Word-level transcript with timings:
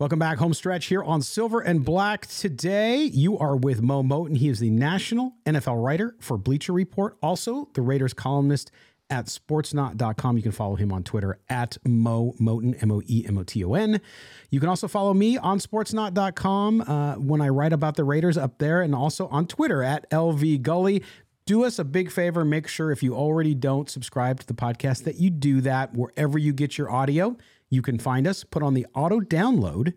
Welcome 0.00 0.18
back, 0.18 0.38
home 0.38 0.54
stretch 0.54 0.86
here 0.86 1.02
on 1.02 1.20
Silver 1.20 1.60
and 1.60 1.84
Black. 1.84 2.26
Today, 2.26 3.02
you 3.02 3.36
are 3.36 3.54
with 3.54 3.82
Moe 3.82 4.02
Moton. 4.02 4.34
He 4.34 4.48
is 4.48 4.58
the 4.58 4.70
national 4.70 5.34
NFL 5.44 5.84
writer 5.84 6.16
for 6.18 6.38
Bleacher 6.38 6.72
Report, 6.72 7.18
also 7.22 7.68
the 7.74 7.82
Raiders 7.82 8.14
columnist 8.14 8.70
at 9.10 9.26
sportsnaut.com. 9.26 10.38
You 10.38 10.42
can 10.42 10.52
follow 10.52 10.76
him 10.76 10.90
on 10.90 11.02
Twitter 11.02 11.38
at 11.50 11.76
Moe 11.84 12.34
Moton, 12.40 12.82
M 12.82 12.90
O 12.90 13.02
E 13.08 13.26
M 13.28 13.36
O 13.36 13.42
T 13.42 13.62
O 13.62 13.74
N. 13.74 14.00
You 14.48 14.58
can 14.58 14.70
also 14.70 14.88
follow 14.88 15.12
me 15.12 15.36
on 15.36 15.58
sportsnaut.com 15.58 16.80
uh, 16.80 17.16
when 17.16 17.42
I 17.42 17.50
write 17.50 17.74
about 17.74 17.96
the 17.96 18.04
Raiders 18.04 18.38
up 18.38 18.56
there 18.56 18.80
and 18.80 18.94
also 18.94 19.28
on 19.28 19.46
Twitter 19.46 19.82
at 19.82 20.08
LV 20.08 20.62
Gully. 20.62 21.02
Do 21.44 21.64
us 21.64 21.78
a 21.78 21.84
big 21.84 22.10
favor. 22.10 22.42
Make 22.42 22.68
sure 22.68 22.90
if 22.90 23.02
you 23.02 23.14
already 23.14 23.54
don't 23.54 23.90
subscribe 23.90 24.40
to 24.40 24.46
the 24.46 24.54
podcast 24.54 25.04
that 25.04 25.16
you 25.16 25.28
do 25.28 25.60
that 25.60 25.92
wherever 25.92 26.38
you 26.38 26.54
get 26.54 26.78
your 26.78 26.90
audio. 26.90 27.36
You 27.70 27.82
can 27.82 27.98
find 27.98 28.26
us, 28.26 28.44
put 28.44 28.62
on 28.62 28.74
the 28.74 28.86
auto 28.94 29.20
download. 29.20 29.94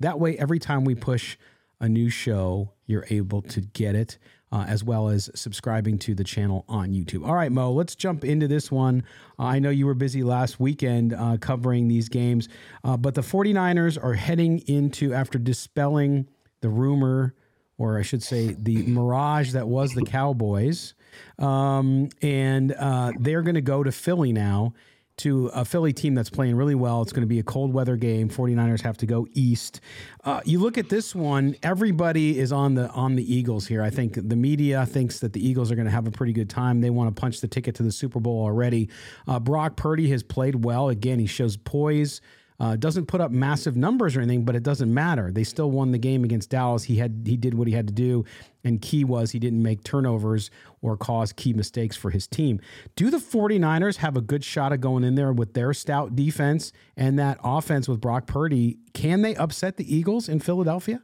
That 0.00 0.20
way, 0.20 0.38
every 0.38 0.60
time 0.60 0.84
we 0.84 0.94
push 0.94 1.36
a 1.80 1.88
new 1.88 2.08
show, 2.08 2.72
you're 2.86 3.06
able 3.10 3.42
to 3.42 3.60
get 3.60 3.94
it, 3.94 4.18
uh, 4.50 4.64
as 4.66 4.82
well 4.82 5.08
as 5.08 5.30
subscribing 5.34 5.98
to 5.98 6.14
the 6.14 6.24
channel 6.24 6.64
on 6.68 6.90
YouTube. 6.90 7.26
All 7.26 7.34
right, 7.34 7.52
Moe, 7.52 7.72
let's 7.72 7.94
jump 7.94 8.24
into 8.24 8.48
this 8.48 8.70
one. 8.70 9.02
Uh, 9.38 9.44
I 9.44 9.58
know 9.58 9.70
you 9.70 9.86
were 9.86 9.94
busy 9.94 10.22
last 10.22 10.58
weekend 10.58 11.12
uh, 11.12 11.36
covering 11.40 11.88
these 11.88 12.08
games, 12.08 12.48
uh, 12.84 12.96
but 12.96 13.14
the 13.14 13.20
49ers 13.20 14.02
are 14.02 14.14
heading 14.14 14.60
into, 14.60 15.12
after 15.12 15.38
dispelling 15.38 16.28
the 16.60 16.68
rumor, 16.68 17.34
or 17.76 17.98
I 17.98 18.02
should 18.02 18.22
say, 18.22 18.56
the 18.58 18.82
mirage 18.86 19.52
that 19.52 19.68
was 19.68 19.92
the 19.92 20.02
Cowboys, 20.02 20.94
um, 21.38 22.08
and 22.22 22.72
uh, 22.72 23.12
they're 23.18 23.42
going 23.42 23.54
to 23.54 23.60
go 23.60 23.82
to 23.82 23.92
Philly 23.92 24.32
now 24.32 24.72
to 25.18 25.48
a 25.48 25.64
Philly 25.64 25.92
team 25.92 26.14
that's 26.14 26.30
playing 26.30 26.56
really 26.56 26.74
well. 26.74 27.02
It's 27.02 27.12
going 27.12 27.22
to 27.22 27.28
be 27.28 27.38
a 27.38 27.44
cold 27.44 27.72
weather 27.72 27.96
game. 27.96 28.28
49ers 28.28 28.80
have 28.82 28.96
to 28.98 29.06
go 29.06 29.26
east. 29.34 29.80
Uh, 30.24 30.40
you 30.44 30.58
look 30.58 30.78
at 30.78 30.88
this 30.88 31.14
one, 31.14 31.56
everybody 31.62 32.38
is 32.38 32.52
on 32.52 32.74
the 32.74 32.88
on 32.90 33.16
the 33.16 33.34
Eagles 33.34 33.66
here. 33.66 33.82
I 33.82 33.90
think 33.90 34.14
the 34.14 34.36
media 34.36 34.86
thinks 34.86 35.20
that 35.20 35.32
the 35.32 35.46
Eagles 35.46 35.70
are 35.70 35.74
going 35.74 35.86
to 35.86 35.92
have 35.92 36.06
a 36.06 36.10
pretty 36.10 36.32
good 36.32 36.50
time. 36.50 36.80
They 36.80 36.90
want 36.90 37.14
to 37.14 37.20
punch 37.20 37.40
the 37.40 37.48
ticket 37.48 37.74
to 37.76 37.82
the 37.82 37.92
Super 37.92 38.20
Bowl 38.20 38.42
already. 38.42 38.88
Uh, 39.26 39.38
Brock 39.38 39.76
Purdy 39.76 40.10
has 40.10 40.22
played 40.22 40.64
well. 40.64 40.88
Again, 40.88 41.18
he 41.18 41.26
shows 41.26 41.56
poise. 41.56 42.20
Uh, 42.60 42.74
doesn't 42.74 43.06
put 43.06 43.20
up 43.20 43.30
massive 43.30 43.76
numbers 43.76 44.16
or 44.16 44.20
anything, 44.20 44.44
but 44.44 44.56
it 44.56 44.64
doesn't 44.64 44.92
matter. 44.92 45.30
They 45.30 45.44
still 45.44 45.70
won 45.70 45.92
the 45.92 45.98
game 45.98 46.24
against 46.24 46.50
Dallas. 46.50 46.82
He 46.82 46.96
had 46.96 47.22
he 47.24 47.36
did 47.36 47.54
what 47.54 47.68
he 47.68 47.74
had 47.74 47.86
to 47.86 47.92
do, 47.94 48.24
and 48.64 48.82
key 48.82 49.04
was 49.04 49.30
he 49.30 49.38
didn't 49.38 49.62
make 49.62 49.84
turnovers 49.84 50.50
or 50.82 50.96
cause 50.96 51.32
key 51.32 51.52
mistakes 51.52 51.96
for 51.96 52.10
his 52.10 52.26
team. 52.26 52.60
Do 52.96 53.10
the 53.10 53.18
49ers 53.18 53.96
have 53.98 54.16
a 54.16 54.20
good 54.20 54.42
shot 54.42 54.72
of 54.72 54.80
going 54.80 55.04
in 55.04 55.14
there 55.14 55.32
with 55.32 55.54
their 55.54 55.72
stout 55.72 56.16
defense 56.16 56.72
and 56.96 57.16
that 57.18 57.38
offense 57.44 57.88
with 57.88 58.00
Brock 58.00 58.26
Purdy? 58.26 58.78
Can 58.92 59.22
they 59.22 59.36
upset 59.36 59.76
the 59.76 59.94
Eagles 59.94 60.28
in 60.28 60.40
Philadelphia? 60.40 61.00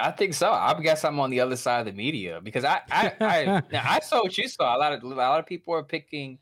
I 0.00 0.10
think 0.12 0.32
so. 0.32 0.50
I 0.50 0.78
guess 0.80 1.04
I'm 1.04 1.20
on 1.20 1.28
the 1.28 1.40
other 1.40 1.56
side 1.56 1.80
of 1.80 1.86
the 1.86 1.92
media 1.92 2.40
because 2.42 2.64
I 2.64 2.80
I 2.90 3.12
I, 3.20 3.62
I 3.96 4.00
saw 4.00 4.22
what 4.22 4.36
you 4.38 4.48
saw. 4.48 4.76
A 4.76 4.78
lot 4.78 4.94
of 4.94 5.02
a 5.02 5.06
lot 5.08 5.40
of 5.40 5.46
people 5.46 5.74
are 5.74 5.82
picking 5.82 6.38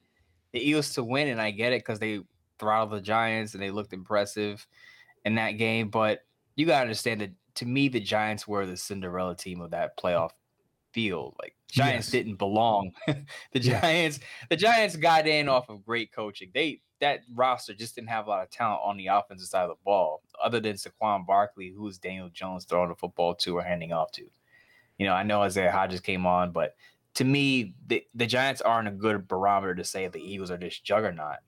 the 0.53 0.61
Eagles 0.61 0.93
to 0.95 1.03
win, 1.03 1.27
and 1.27 1.41
I 1.41 1.51
get 1.51 1.73
it 1.73 1.81
because 1.81 1.99
they 1.99 2.21
throttled 2.59 2.93
the 2.93 3.01
Giants 3.01 3.55
and 3.55 3.63
they 3.63 3.71
looked 3.71 3.93
impressive 3.93 4.67
in 5.25 5.35
that 5.37 5.53
game. 5.53 5.89
But 5.89 6.21
you 6.57 6.67
got 6.67 6.79
to 6.79 6.83
understand 6.83 7.21
that 7.21 7.33
to 7.57 7.67
me, 7.67 7.89
the 7.89 8.01
Giants 8.01 8.49
were 8.49 8.67
the 8.67 8.77
Cinderella 8.77 9.37
team 9.37 9.61
of 9.61 9.71
that 9.71 9.97
playoff 9.97 10.31
field. 10.93 11.35
Like 11.41 11.55
Giants 11.69 12.09
yes. 12.09 12.13
didn't 12.13 12.37
belong. 12.37 12.93
the 13.53 13.61
Giants, 13.61 14.21
the 14.49 14.57
Giants 14.57 14.97
got 14.97 15.27
in 15.27 15.49
off 15.49 15.69
of 15.69 15.85
great 15.85 16.13
coaching. 16.13 16.51
They 16.55 16.81
that 17.01 17.21
roster 17.35 17.75
just 17.75 17.97
didn't 17.97 18.09
have 18.09 18.27
a 18.27 18.31
lot 18.31 18.43
of 18.43 18.51
talent 18.51 18.81
on 18.85 18.97
the 18.97 19.09
offensive 19.09 19.49
side 19.49 19.65
of 19.65 19.71
the 19.71 19.85
ball, 19.85 20.23
other 20.43 20.61
than 20.61 20.77
Saquon 20.77 21.27
Barkley, 21.27 21.71
who 21.71 21.87
is 21.89 21.99
Daniel 21.99 22.31
Jones 22.31 22.65
throwing 22.65 22.89
the 22.89 22.95
football 22.95 23.35
to 23.35 23.59
or 23.59 23.63
handing 23.63 23.93
off 23.93 24.11
to. 24.13 24.25
You 24.99 25.07
know, 25.07 25.13
I 25.13 25.23
know 25.23 25.43
Isaiah 25.43 25.73
Hodgins 25.73 26.03
came 26.03 26.25
on, 26.25 26.53
but 26.53 26.77
to 27.15 27.25
me, 27.25 27.75
the, 27.87 28.05
the 28.15 28.27
Giants 28.27 28.61
aren't 28.61 28.89
a 28.89 28.93
good 28.93 29.29
barometer 29.29 29.75
to 29.75 29.85
say 29.85 30.07
the 30.09 30.19
Eagles 30.19 30.51
are 30.51 30.57
this 30.57 30.79
juggernaut. 30.79 31.39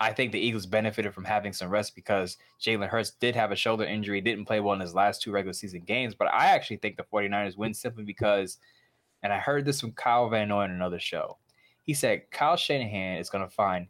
I 0.00 0.12
think 0.12 0.32
the 0.32 0.40
Eagles 0.40 0.66
benefited 0.66 1.14
from 1.14 1.24
having 1.24 1.52
some 1.52 1.70
rest 1.70 1.94
because 1.94 2.36
Jalen 2.60 2.88
Hurts 2.88 3.12
did 3.12 3.36
have 3.36 3.52
a 3.52 3.56
shoulder 3.56 3.84
injury, 3.84 4.20
didn't 4.20 4.46
play 4.46 4.60
well 4.60 4.74
in 4.74 4.80
his 4.80 4.94
last 4.94 5.22
two 5.22 5.30
regular 5.30 5.52
season 5.52 5.80
games. 5.80 6.14
But 6.14 6.28
I 6.28 6.46
actually 6.46 6.78
think 6.78 6.96
the 6.96 7.04
49ers 7.04 7.56
win 7.56 7.74
simply 7.74 8.04
because, 8.04 8.58
and 9.22 9.32
I 9.32 9.38
heard 9.38 9.64
this 9.64 9.80
from 9.80 9.92
Kyle 9.92 10.28
Van 10.28 10.48
Noy 10.48 10.64
in 10.64 10.72
another 10.72 10.98
show. 10.98 11.38
He 11.82 11.94
said 11.94 12.30
Kyle 12.30 12.56
Shanahan 12.56 13.18
is 13.18 13.30
going 13.30 13.44
to 13.44 13.50
find 13.50 13.86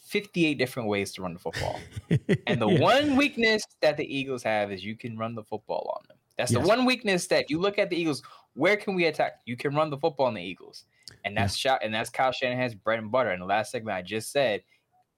58 0.00 0.54
different 0.54 0.88
ways 0.88 1.12
to 1.12 1.22
run 1.22 1.34
the 1.34 1.38
football. 1.38 1.78
and 2.46 2.60
the 2.60 2.68
yeah. 2.68 2.80
one 2.80 3.16
weakness 3.16 3.64
that 3.80 3.96
the 3.96 4.04
Eagles 4.04 4.42
have 4.42 4.72
is 4.72 4.84
you 4.84 4.96
can 4.96 5.16
run 5.16 5.34
the 5.34 5.44
football 5.44 5.94
on 5.96 6.04
them. 6.08 6.18
That's 6.36 6.52
yes. 6.52 6.60
the 6.60 6.68
one 6.68 6.84
weakness 6.84 7.26
that 7.28 7.48
you 7.48 7.58
look 7.60 7.78
at 7.78 7.90
the 7.90 7.96
Eagles. 7.96 8.22
Where 8.54 8.76
can 8.76 8.94
we 8.94 9.06
attack? 9.06 9.40
You 9.46 9.56
can 9.56 9.74
run 9.74 9.90
the 9.90 9.96
football 9.96 10.26
on 10.26 10.34
the 10.34 10.42
Eagles, 10.42 10.84
and 11.24 11.36
that's 11.36 11.64
yeah. 11.64 11.72
shot, 11.72 11.80
and 11.84 11.94
that's 11.94 12.10
Kyle 12.10 12.32
Shanahan's 12.32 12.74
bread 12.74 12.98
and 12.98 13.10
butter. 13.10 13.32
In 13.32 13.40
the 13.40 13.46
last 13.46 13.70
segment, 13.70 13.96
I 13.96 14.02
just 14.02 14.32
said 14.32 14.62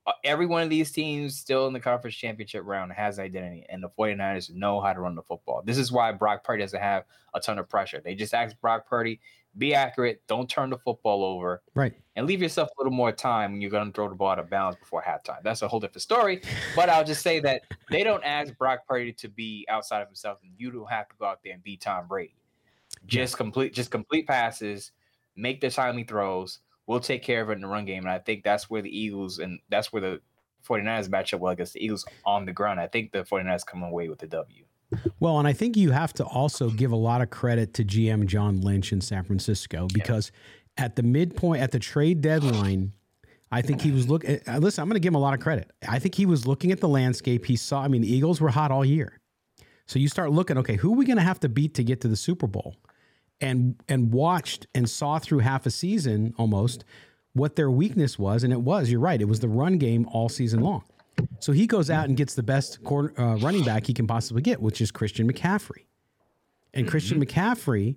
Uh, 0.06 0.12
every 0.22 0.46
one 0.46 0.62
of 0.62 0.70
these 0.70 0.92
teams 0.92 1.36
still 1.36 1.66
in 1.66 1.72
the 1.72 1.80
conference 1.80 2.14
championship 2.14 2.62
round 2.64 2.92
has 2.92 3.18
identity, 3.18 3.66
and 3.68 3.82
the 3.82 3.88
49ers 3.88 4.54
know 4.54 4.80
how 4.80 4.92
to 4.92 5.00
run 5.00 5.16
the 5.16 5.22
football. 5.22 5.62
This 5.64 5.78
is 5.78 5.90
why 5.90 6.12
Brock 6.12 6.44
Purdy 6.44 6.62
doesn't 6.62 6.80
have 6.80 7.04
a 7.34 7.40
ton 7.40 7.58
of 7.58 7.68
pressure. 7.68 8.00
They 8.00 8.14
just 8.14 8.32
ask 8.32 8.58
Brock 8.60 8.88
Purdy, 8.88 9.20
be 9.58 9.74
accurate, 9.74 10.22
don't 10.28 10.48
turn 10.48 10.70
the 10.70 10.78
football 10.78 11.24
over, 11.24 11.62
right, 11.74 11.92
and 12.14 12.24
leave 12.24 12.40
yourself 12.40 12.68
a 12.68 12.80
little 12.80 12.92
more 12.92 13.10
time 13.10 13.52
when 13.52 13.60
you're 13.60 13.70
going 13.70 13.86
to 13.86 13.92
throw 13.92 14.08
the 14.08 14.14
ball 14.14 14.28
out 14.28 14.38
of 14.38 14.48
bounds 14.48 14.76
before 14.78 15.02
halftime. 15.02 15.42
That's 15.42 15.62
a 15.62 15.68
whole 15.68 15.80
different 15.80 16.02
story. 16.02 16.40
But 16.76 16.88
I'll 16.88 17.04
just 17.04 17.22
say 17.22 17.40
that 17.40 17.62
they 17.90 18.04
don't 18.04 18.22
ask 18.22 18.56
Brock 18.58 18.86
Purdy 18.86 19.12
to 19.14 19.28
be 19.28 19.66
outside 19.68 20.02
of 20.02 20.08
himself, 20.08 20.38
and 20.44 20.52
you 20.56 20.70
don't 20.70 20.88
have 20.88 21.08
to 21.08 21.16
go 21.18 21.26
out 21.26 21.40
there 21.42 21.54
and 21.54 21.64
be 21.64 21.76
Tom 21.76 22.06
Brady. 22.06 22.36
Just 23.06 23.36
complete, 23.36 23.74
just 23.74 23.90
complete 23.90 24.28
passes, 24.28 24.92
make 25.34 25.60
the 25.60 25.70
timely 25.70 26.04
throws 26.04 26.60
we'll 26.86 27.00
take 27.00 27.22
care 27.22 27.42
of 27.42 27.50
it 27.50 27.54
in 27.54 27.60
the 27.60 27.66
run 27.66 27.84
game. 27.84 28.04
And 28.04 28.10
I 28.10 28.18
think 28.18 28.44
that's 28.44 28.70
where 28.70 28.82
the 28.82 28.96
Eagles 28.96 29.38
and 29.38 29.60
that's 29.68 29.92
where 29.92 30.02
the 30.02 30.20
49ers 30.66 31.08
match 31.08 31.32
up 31.32 31.40
well 31.40 31.52
against 31.52 31.74
the 31.74 31.84
Eagles 31.84 32.04
on 32.24 32.44
the 32.44 32.52
ground. 32.52 32.80
I 32.80 32.86
think 32.86 33.12
the 33.12 33.22
49ers 33.22 33.64
come 33.64 33.82
away 33.82 34.08
with 34.08 34.18
the 34.18 34.26
W. 34.26 34.64
Well, 35.18 35.38
and 35.38 35.48
I 35.48 35.52
think 35.52 35.76
you 35.76 35.90
have 35.90 36.12
to 36.14 36.24
also 36.24 36.70
give 36.70 36.92
a 36.92 36.96
lot 36.96 37.20
of 37.20 37.30
credit 37.30 37.74
to 37.74 37.84
GM 37.84 38.26
John 38.26 38.60
Lynch 38.60 38.92
in 38.92 39.00
San 39.00 39.24
Francisco 39.24 39.88
because 39.92 40.30
yeah. 40.78 40.84
at 40.84 40.96
the 40.96 41.02
midpoint, 41.02 41.62
at 41.62 41.72
the 41.72 41.78
trade 41.78 42.20
deadline, 42.20 42.92
I 43.50 43.62
think 43.62 43.80
he 43.80 43.90
was 43.90 44.08
looking. 44.08 44.40
Uh, 44.46 44.58
listen, 44.58 44.82
I'm 44.82 44.88
going 44.88 44.94
to 44.94 45.00
give 45.00 45.10
him 45.10 45.16
a 45.16 45.20
lot 45.20 45.34
of 45.34 45.40
credit. 45.40 45.70
I 45.88 45.98
think 45.98 46.14
he 46.14 46.26
was 46.26 46.46
looking 46.46 46.72
at 46.72 46.80
the 46.80 46.88
landscape. 46.88 47.44
He 47.44 47.56
saw. 47.56 47.82
I 47.82 47.88
mean, 47.88 48.02
the 48.02 48.12
Eagles 48.12 48.40
were 48.40 48.48
hot 48.48 48.70
all 48.70 48.84
year, 48.84 49.20
so 49.86 49.98
you 49.98 50.08
start 50.08 50.32
looking. 50.32 50.58
Okay, 50.58 50.76
who 50.76 50.92
are 50.92 50.96
we 50.96 51.04
going 51.04 51.16
to 51.16 51.22
have 51.22 51.40
to 51.40 51.48
beat 51.48 51.74
to 51.74 51.84
get 51.84 52.00
to 52.02 52.08
the 52.08 52.16
Super 52.16 52.46
Bowl? 52.46 52.76
And 53.40 53.76
and 53.88 54.12
watched 54.12 54.66
and 54.74 54.88
saw 54.88 55.18
through 55.18 55.40
half 55.40 55.66
a 55.66 55.70
season 55.70 56.34
almost 56.38 56.84
what 57.32 57.56
their 57.56 57.70
weakness 57.70 58.18
was, 58.18 58.44
and 58.44 58.52
it 58.52 58.62
was. 58.62 58.90
You're 58.90 59.00
right. 59.00 59.20
It 59.20 59.28
was 59.28 59.40
the 59.40 59.48
run 59.48 59.78
game 59.78 60.08
all 60.10 60.28
season 60.28 60.60
long. 60.60 60.84
So 61.40 61.52
he 61.52 61.66
goes 61.66 61.90
out 61.90 62.08
and 62.08 62.16
gets 62.16 62.34
the 62.34 62.42
best 62.42 62.82
corner, 62.82 63.12
uh, 63.18 63.36
running 63.36 63.62
back 63.62 63.86
he 63.86 63.94
can 63.94 64.06
possibly 64.06 64.42
get, 64.42 64.60
which 64.60 64.80
is 64.80 64.90
Christian 64.90 65.30
McCaffrey. 65.30 65.84
And 66.72 66.84
mm-hmm. 66.84 66.90
Christian 66.90 67.24
McCaffrey, 67.24 67.96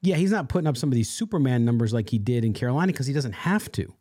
yeah, 0.00 0.16
he's 0.16 0.30
not 0.30 0.48
putting 0.48 0.66
up 0.66 0.76
some 0.76 0.88
of 0.88 0.94
these 0.94 1.10
Superman 1.10 1.64
numbers 1.64 1.92
like 1.92 2.08
he 2.08 2.18
did 2.18 2.44
in 2.44 2.52
Carolina 2.52 2.92
because 2.92 3.06
he 3.06 3.12
doesn't 3.12 3.32
have 3.32 3.70
to, 3.72 3.94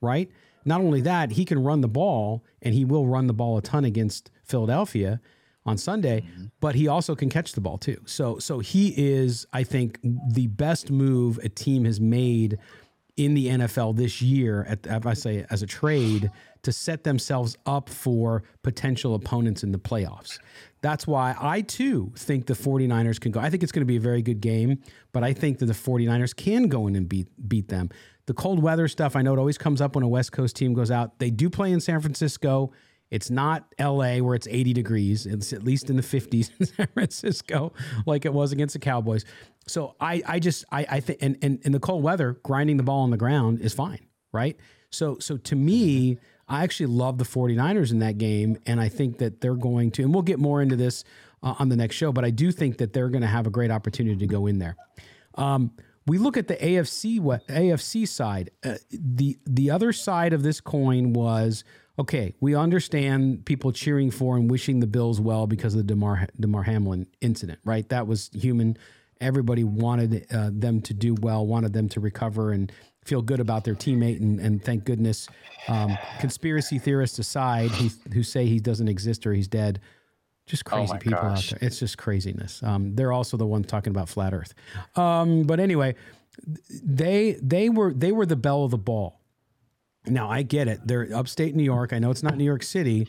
right? 0.00 0.30
Not 0.64 0.80
only 0.80 1.00
that, 1.02 1.32
he 1.32 1.44
can 1.44 1.62
run 1.62 1.80
the 1.80 1.88
ball, 1.88 2.44
and 2.62 2.74
he 2.74 2.84
will 2.84 3.06
run 3.06 3.26
the 3.26 3.32
ball 3.32 3.56
a 3.56 3.62
ton 3.62 3.84
against 3.84 4.30
Philadelphia 4.44 5.20
on 5.68 5.78
Sunday, 5.78 6.22
mm-hmm. 6.22 6.46
but 6.60 6.74
he 6.74 6.88
also 6.88 7.14
can 7.14 7.28
catch 7.28 7.52
the 7.52 7.60
ball 7.60 7.78
too. 7.78 8.00
So 8.06 8.38
so 8.38 8.58
he 8.58 8.94
is, 8.96 9.46
I 9.52 9.62
think, 9.62 10.00
the 10.02 10.48
best 10.48 10.90
move 10.90 11.38
a 11.38 11.48
team 11.48 11.84
has 11.84 12.00
made 12.00 12.58
in 13.18 13.34
the 13.34 13.48
NFL 13.48 13.96
this 13.96 14.22
year, 14.22 14.64
at, 14.68 14.86
if 14.86 15.04
I 15.04 15.12
say 15.12 15.44
as 15.50 15.60
a 15.60 15.66
trade, 15.66 16.30
to 16.62 16.72
set 16.72 17.02
themselves 17.02 17.56
up 17.66 17.88
for 17.88 18.44
potential 18.62 19.14
opponents 19.14 19.64
in 19.64 19.72
the 19.72 19.78
playoffs. 19.78 20.38
That's 20.80 21.06
why 21.06 21.34
I 21.38 21.62
too 21.62 22.12
think 22.16 22.46
the 22.46 22.54
49ers 22.54 23.20
can 23.20 23.32
go. 23.32 23.40
I 23.40 23.50
think 23.50 23.64
it's 23.64 23.72
going 23.72 23.82
to 23.82 23.86
be 23.86 23.96
a 23.96 24.00
very 24.00 24.22
good 24.22 24.40
game, 24.40 24.78
but 25.12 25.24
I 25.24 25.32
think 25.32 25.58
that 25.58 25.66
the 25.66 25.72
49ers 25.72 26.34
can 26.34 26.68
go 26.68 26.86
in 26.86 26.94
and 26.94 27.08
beat 27.08 27.26
beat 27.48 27.68
them. 27.68 27.90
The 28.26 28.34
cold 28.34 28.62
weather 28.62 28.86
stuff, 28.86 29.16
I 29.16 29.22
know 29.22 29.34
it 29.34 29.38
always 29.38 29.58
comes 29.58 29.80
up 29.80 29.96
when 29.96 30.04
a 30.04 30.08
West 30.08 30.30
Coast 30.32 30.54
team 30.54 30.72
goes 30.72 30.90
out. 30.90 31.18
They 31.18 31.30
do 31.30 31.50
play 31.50 31.72
in 31.72 31.80
San 31.80 32.00
Francisco. 32.00 32.72
It's 33.10 33.30
not 33.30 33.74
LA 33.80 34.18
where 34.18 34.34
it's 34.34 34.46
80 34.48 34.72
degrees. 34.72 35.26
It's 35.26 35.52
at 35.52 35.64
least 35.64 35.90
in 35.90 35.96
the 35.96 36.02
50s 36.02 36.50
in 36.58 36.66
San 36.76 36.88
Francisco, 36.92 37.72
like 38.06 38.24
it 38.24 38.32
was 38.32 38.52
against 38.52 38.74
the 38.74 38.78
Cowboys. 38.78 39.24
So 39.66 39.94
I, 40.00 40.22
I 40.26 40.38
just, 40.38 40.64
I, 40.70 40.86
I 40.88 41.00
think, 41.00 41.18
and, 41.22 41.36
and 41.42 41.60
in 41.64 41.72
the 41.72 41.80
cold 41.80 42.02
weather, 42.02 42.38
grinding 42.42 42.76
the 42.76 42.82
ball 42.82 43.02
on 43.02 43.10
the 43.10 43.16
ground 43.16 43.60
is 43.60 43.74
fine, 43.74 44.06
right? 44.32 44.56
So, 44.90 45.18
so 45.18 45.36
to 45.36 45.56
me, 45.56 46.18
I 46.48 46.62
actually 46.62 46.86
love 46.86 47.18
the 47.18 47.24
49ers 47.24 47.90
in 47.90 47.98
that 47.98 48.18
game. 48.18 48.58
And 48.66 48.80
I 48.80 48.88
think 48.88 49.18
that 49.18 49.40
they're 49.40 49.54
going 49.54 49.90
to, 49.92 50.02
and 50.02 50.12
we'll 50.12 50.22
get 50.22 50.38
more 50.38 50.62
into 50.62 50.76
this 50.76 51.04
uh, 51.42 51.54
on 51.58 51.68
the 51.68 51.76
next 51.76 51.96
show, 51.96 52.12
but 52.12 52.24
I 52.24 52.30
do 52.30 52.50
think 52.50 52.78
that 52.78 52.92
they're 52.92 53.10
going 53.10 53.22
to 53.22 53.28
have 53.28 53.46
a 53.46 53.50
great 53.50 53.70
opportunity 53.70 54.16
to 54.16 54.26
go 54.26 54.46
in 54.46 54.58
there. 54.58 54.76
Um, 55.34 55.72
we 56.08 56.18
look 56.18 56.36
at 56.36 56.48
the 56.48 56.56
AFC 56.56 57.20
AFC 57.20 58.08
side. 58.08 58.50
Uh, 58.64 58.74
the 58.90 59.38
the 59.46 59.70
other 59.70 59.92
side 59.92 60.32
of 60.32 60.42
this 60.42 60.60
coin 60.60 61.12
was 61.12 61.62
okay, 61.98 62.34
we 62.40 62.54
understand 62.54 63.44
people 63.44 63.72
cheering 63.72 64.10
for 64.10 64.36
and 64.36 64.50
wishing 64.50 64.80
the 64.80 64.86
Bills 64.86 65.20
well 65.20 65.46
because 65.46 65.74
of 65.74 65.78
the 65.78 65.84
Demar 65.84 66.26
Damar 66.40 66.62
Hamlin 66.62 67.06
incident, 67.20 67.58
right? 67.64 67.88
That 67.88 68.06
was 68.06 68.30
human. 68.32 68.76
Everybody 69.20 69.64
wanted 69.64 70.26
uh, 70.32 70.50
them 70.52 70.80
to 70.82 70.94
do 70.94 71.14
well, 71.20 71.46
wanted 71.46 71.72
them 71.72 71.88
to 71.90 72.00
recover 72.00 72.52
and 72.52 72.70
feel 73.04 73.20
good 73.20 73.40
about 73.40 73.64
their 73.64 73.74
teammate. 73.74 74.20
And, 74.20 74.38
and 74.38 74.62
thank 74.62 74.84
goodness, 74.84 75.28
um, 75.66 75.98
conspiracy 76.20 76.78
theorists 76.78 77.18
aside, 77.18 77.70
who 78.12 78.22
say 78.22 78.46
he 78.46 78.60
doesn't 78.60 78.86
exist 78.86 79.26
or 79.26 79.32
he's 79.32 79.48
dead, 79.48 79.80
just 80.48 80.64
oh 80.66 80.76
crazy 80.76 80.92
oh 80.94 80.98
people 80.98 81.22
gosh. 81.22 81.52
out 81.52 81.60
there. 81.60 81.66
It's 81.66 81.78
just 81.78 81.98
craziness. 81.98 82.62
Um, 82.62 82.94
they're 82.94 83.12
also 83.12 83.36
the 83.36 83.46
ones 83.46 83.66
talking 83.66 83.90
about 83.90 84.08
flat 84.08 84.34
Earth. 84.34 84.54
Um, 84.96 85.44
but 85.44 85.60
anyway, 85.60 85.94
they 86.82 87.38
they 87.42 87.68
were 87.68 87.92
they 87.92 88.12
were 88.12 88.26
the 88.26 88.36
bell 88.36 88.64
of 88.64 88.70
the 88.70 88.78
ball 88.78 89.18
now 90.10 90.30
I 90.30 90.42
get 90.42 90.68
it; 90.68 90.80
they're 90.84 91.08
upstate 91.14 91.54
New 91.54 91.62
York. 91.62 91.92
I 91.92 91.98
know 91.98 92.10
it's 92.10 92.22
not 92.22 92.36
New 92.36 92.44
York 92.44 92.62
City, 92.62 93.08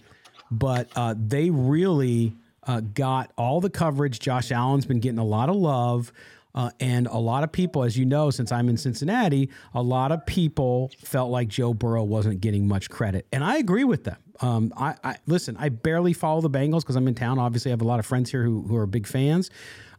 but 0.51 0.89
uh, 0.95 1.15
they 1.18 1.50
really 1.50 2.36
uh, 2.63 2.81
got 2.81 3.31
all 3.38 3.62
the 3.62 3.69
coverage. 3.69 4.19
Josh 4.19 4.51
Allen's 4.51 4.86
been 4.86 5.00
getting 5.00 5.19
a 5.19 5.25
lot 5.25 5.50
of 5.50 5.56
love. 5.56 6.12
Uh, 6.56 6.72
and 6.80 7.07
a 7.07 7.18
lot 7.18 7.44
of 7.44 7.51
people, 7.51 7.84
as 7.84 7.98
you 7.98 8.06
know, 8.06 8.31
since 8.31 8.51
I'm 8.51 8.69
in 8.69 8.78
Cincinnati, 8.78 9.50
a 9.74 9.81
lot 9.81 10.12
of 10.12 10.25
people 10.25 10.92
felt 10.98 11.30
like 11.30 11.48
Joe 11.48 11.74
Burrow 11.74 12.04
wasn't 12.04 12.42
getting 12.42 12.68
much 12.68 12.90
credit, 12.90 13.28
and 13.31 13.44
I 13.44 13.57
agree 13.57 13.84
with 13.84 14.04
them. 14.04 14.18
Um, 14.42 14.74
I, 14.75 14.96
I, 15.04 15.18
listen. 15.28 15.57
I 15.60 15.69
barely 15.69 16.13
follow 16.13 16.42
the 16.42 16.50
Bengals 16.50 16.81
because 16.81 16.96
I'm 16.96 17.07
in 17.07 17.16
town. 17.16 17.40
Obviously, 17.40 17.72
I 17.72 17.74
have 17.74 17.81
a 17.81 17.86
lot 17.86 18.00
of 18.00 18.06
friends 18.06 18.31
here 18.31 18.44
who, 18.44 18.63
who 18.63 18.75
are 18.78 18.86
big 18.86 19.06
fans. 19.06 19.51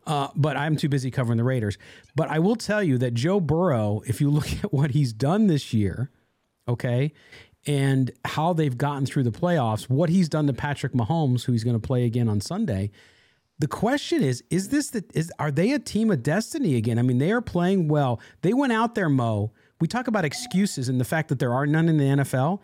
Uh, 0.07 0.29
but 0.35 0.57
I'm 0.57 0.77
too 0.77 0.89
busy 0.89 1.11
covering 1.11 1.37
the 1.37 1.45
Raiders. 1.45 1.77
But 2.17 2.31
I 2.31 2.39
will 2.39 2.57
tell 2.57 2.83
you 2.83 2.99
that 2.99 3.15
Joe 3.15 3.39
Burrow, 3.39 4.03
if 4.07 4.21
you 4.21 4.31
look 4.31 4.51
at 4.65 4.73
what 4.73 4.93
he's 4.93 5.13
done 5.13 5.47
this 5.47 5.73
year, 5.73 6.11
okay, 6.67 7.13
and 7.67 8.11
how 8.25 8.53
they've 8.53 8.77
gotten 8.77 9.05
through 9.07 9.25
the 9.25 9.31
playoffs, 9.31 9.89
what 9.91 10.09
he's 10.09 10.29
done 10.29 10.47
to 10.47 10.53
Patrick 10.53 10.93
Mahomes, 10.95 11.45
who 11.45 11.53
he's 11.53 11.65
going 11.65 11.79
to 11.79 11.87
play 11.87 12.05
again 12.05 12.29
on 12.29 12.41
Sunday. 12.41 12.91
The 13.61 13.69
question 13.69 14.23
is, 14.23 14.43
is 14.49 14.71
this 14.71 14.89
the 14.89 15.05
is 15.13 15.31
are 15.39 15.51
they 15.51 15.73
a 15.73 15.79
team 15.79 16.11
of 16.11 16.23
destiny 16.23 16.77
again? 16.77 16.99
I 16.99 17.03
mean, 17.03 17.19
they 17.19 17.31
are 17.31 17.43
playing 17.43 17.89
well. 17.89 18.19
They 18.41 18.55
went 18.55 18.73
out 18.73 18.95
there, 18.95 19.11
Moe. 19.11 19.53
We 19.83 19.87
talk 19.87 20.09
about 20.09 20.25
excuses 20.25 20.89
and 20.89 20.99
the 20.99 21.05
fact 21.05 21.29
that 21.29 21.39
there 21.39 21.53
are 21.53 21.67
none 21.67 21.91
in 21.91 21.99
the 21.99 22.05
NFL. 22.05 22.61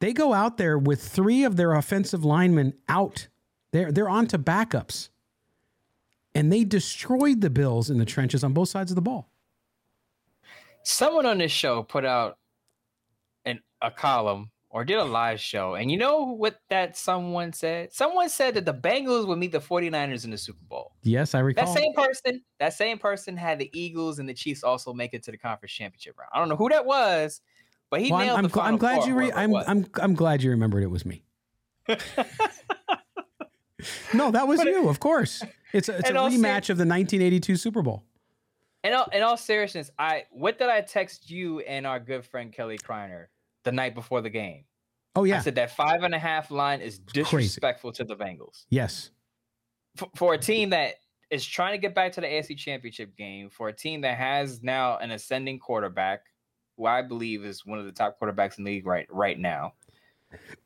They 0.00 0.12
go 0.12 0.32
out 0.32 0.56
there 0.56 0.76
with 0.76 1.00
three 1.00 1.44
of 1.44 1.54
their 1.54 1.74
offensive 1.74 2.24
linemen 2.24 2.74
out. 2.88 3.28
They're 3.70 3.92
they're 3.92 4.08
on 4.08 4.26
to 4.26 4.40
backups. 4.40 5.10
And 6.34 6.52
they 6.52 6.64
destroyed 6.64 7.42
the 7.42 7.50
Bills 7.50 7.88
in 7.88 7.98
the 7.98 8.04
trenches 8.04 8.42
on 8.42 8.52
both 8.52 8.70
sides 8.70 8.90
of 8.90 8.96
the 8.96 9.02
ball. 9.02 9.30
Someone 10.82 11.26
on 11.26 11.38
this 11.38 11.52
show 11.52 11.84
put 11.84 12.04
out 12.04 12.38
an, 13.44 13.60
a 13.80 13.92
column 13.92 14.50
or 14.70 14.84
did 14.84 14.98
a 14.98 15.04
live 15.04 15.40
show. 15.40 15.74
And 15.74 15.90
you 15.90 15.96
know 15.96 16.22
what 16.22 16.60
that 16.68 16.96
someone 16.96 17.52
said? 17.52 17.92
Someone 17.92 18.28
said 18.28 18.54
that 18.54 18.64
the 18.64 18.74
Bengals 18.74 19.26
would 19.26 19.38
meet 19.38 19.50
the 19.52 19.58
49ers 19.58 20.24
in 20.24 20.30
the 20.30 20.38
Super 20.38 20.64
Bowl. 20.68 20.92
Yes, 21.02 21.34
I 21.34 21.40
recall. 21.40 21.66
That 21.66 21.78
same 21.78 21.92
person, 21.92 22.42
that 22.58 22.72
same 22.74 22.98
person 22.98 23.36
had 23.36 23.58
the 23.58 23.68
Eagles 23.78 24.20
and 24.20 24.28
the 24.28 24.34
Chiefs 24.34 24.62
also 24.62 24.92
make 24.92 25.12
it 25.12 25.24
to 25.24 25.32
the 25.32 25.36
conference 25.36 25.72
championship 25.72 26.16
round. 26.18 26.30
I 26.32 26.38
don't 26.38 26.48
know 26.48 26.56
who 26.56 26.68
that 26.68 26.86
was, 26.86 27.40
but 27.90 28.00
he 28.00 28.12
well, 28.12 28.20
nailed 28.20 28.38
I'm, 28.38 28.46
the 28.46 28.60
I'm, 28.60 28.74
I'm 28.74 28.78
glad 28.78 29.06
you 29.06 29.14
re- 29.14 29.32
I'm, 29.32 29.54
I'm 29.54 29.86
I'm 30.00 30.14
glad 30.14 30.42
you 30.42 30.50
remembered 30.50 30.84
it 30.84 30.90
was 30.90 31.04
me. 31.04 31.24
no, 34.14 34.30
that 34.30 34.46
was 34.46 34.58
but 34.58 34.68
you, 34.68 34.86
it, 34.86 34.90
of 34.90 35.00
course. 35.00 35.42
It's 35.72 35.88
a, 35.88 35.98
it's 35.98 36.10
a 36.10 36.12
rematch 36.12 36.66
ser- 36.66 36.72
of 36.72 36.78
the 36.78 36.86
1982 36.86 37.56
Super 37.56 37.82
Bowl. 37.82 38.04
In 38.82 38.94
all, 38.94 39.08
in 39.12 39.22
all 39.22 39.36
seriousness, 39.36 39.90
I 39.98 40.24
what 40.30 40.58
did 40.58 40.68
I 40.68 40.80
text 40.80 41.28
you 41.30 41.60
and 41.60 41.86
our 41.86 41.98
good 41.98 42.24
friend 42.24 42.52
Kelly 42.52 42.78
Kreiner? 42.78 43.26
The 43.64 43.72
night 43.72 43.94
before 43.94 44.20
the 44.20 44.30
game. 44.30 44.64
Oh 45.16 45.24
yeah, 45.24 45.38
I 45.38 45.40
said 45.40 45.56
that 45.56 45.74
five 45.74 46.02
and 46.02 46.14
a 46.14 46.18
half 46.18 46.50
line 46.50 46.80
is 46.80 46.98
disrespectful 46.98 47.92
to 47.92 48.04
the 48.04 48.16
Bengals. 48.16 48.64
Yes, 48.70 49.10
for, 49.96 50.08
for, 50.14 50.34
a 50.34 50.38
team 50.38 50.70
that 50.70 50.94
is 51.30 51.44
trying 51.44 51.72
to 51.72 51.78
get 51.78 51.94
back 51.94 52.12
to 52.12 52.20
the 52.20 52.26
AFC 52.26 52.56
Championship 52.56 53.16
game, 53.16 53.50
for 53.50 53.68
a 53.68 53.72
team 53.72 54.02
that 54.02 54.16
has 54.16 54.62
now 54.62 54.98
an 54.98 55.10
ascending 55.10 55.58
quarterback, 55.58 56.20
who 56.76 56.86
I 56.86 57.02
believe 57.02 57.44
is 57.44 57.66
one 57.66 57.78
of 57.78 57.86
the 57.86 57.92
top 57.92 58.20
quarterbacks 58.20 58.58
in 58.58 58.64
the 58.64 58.70
league 58.70 58.86
right 58.86 59.06
right 59.10 59.38
now, 59.38 59.74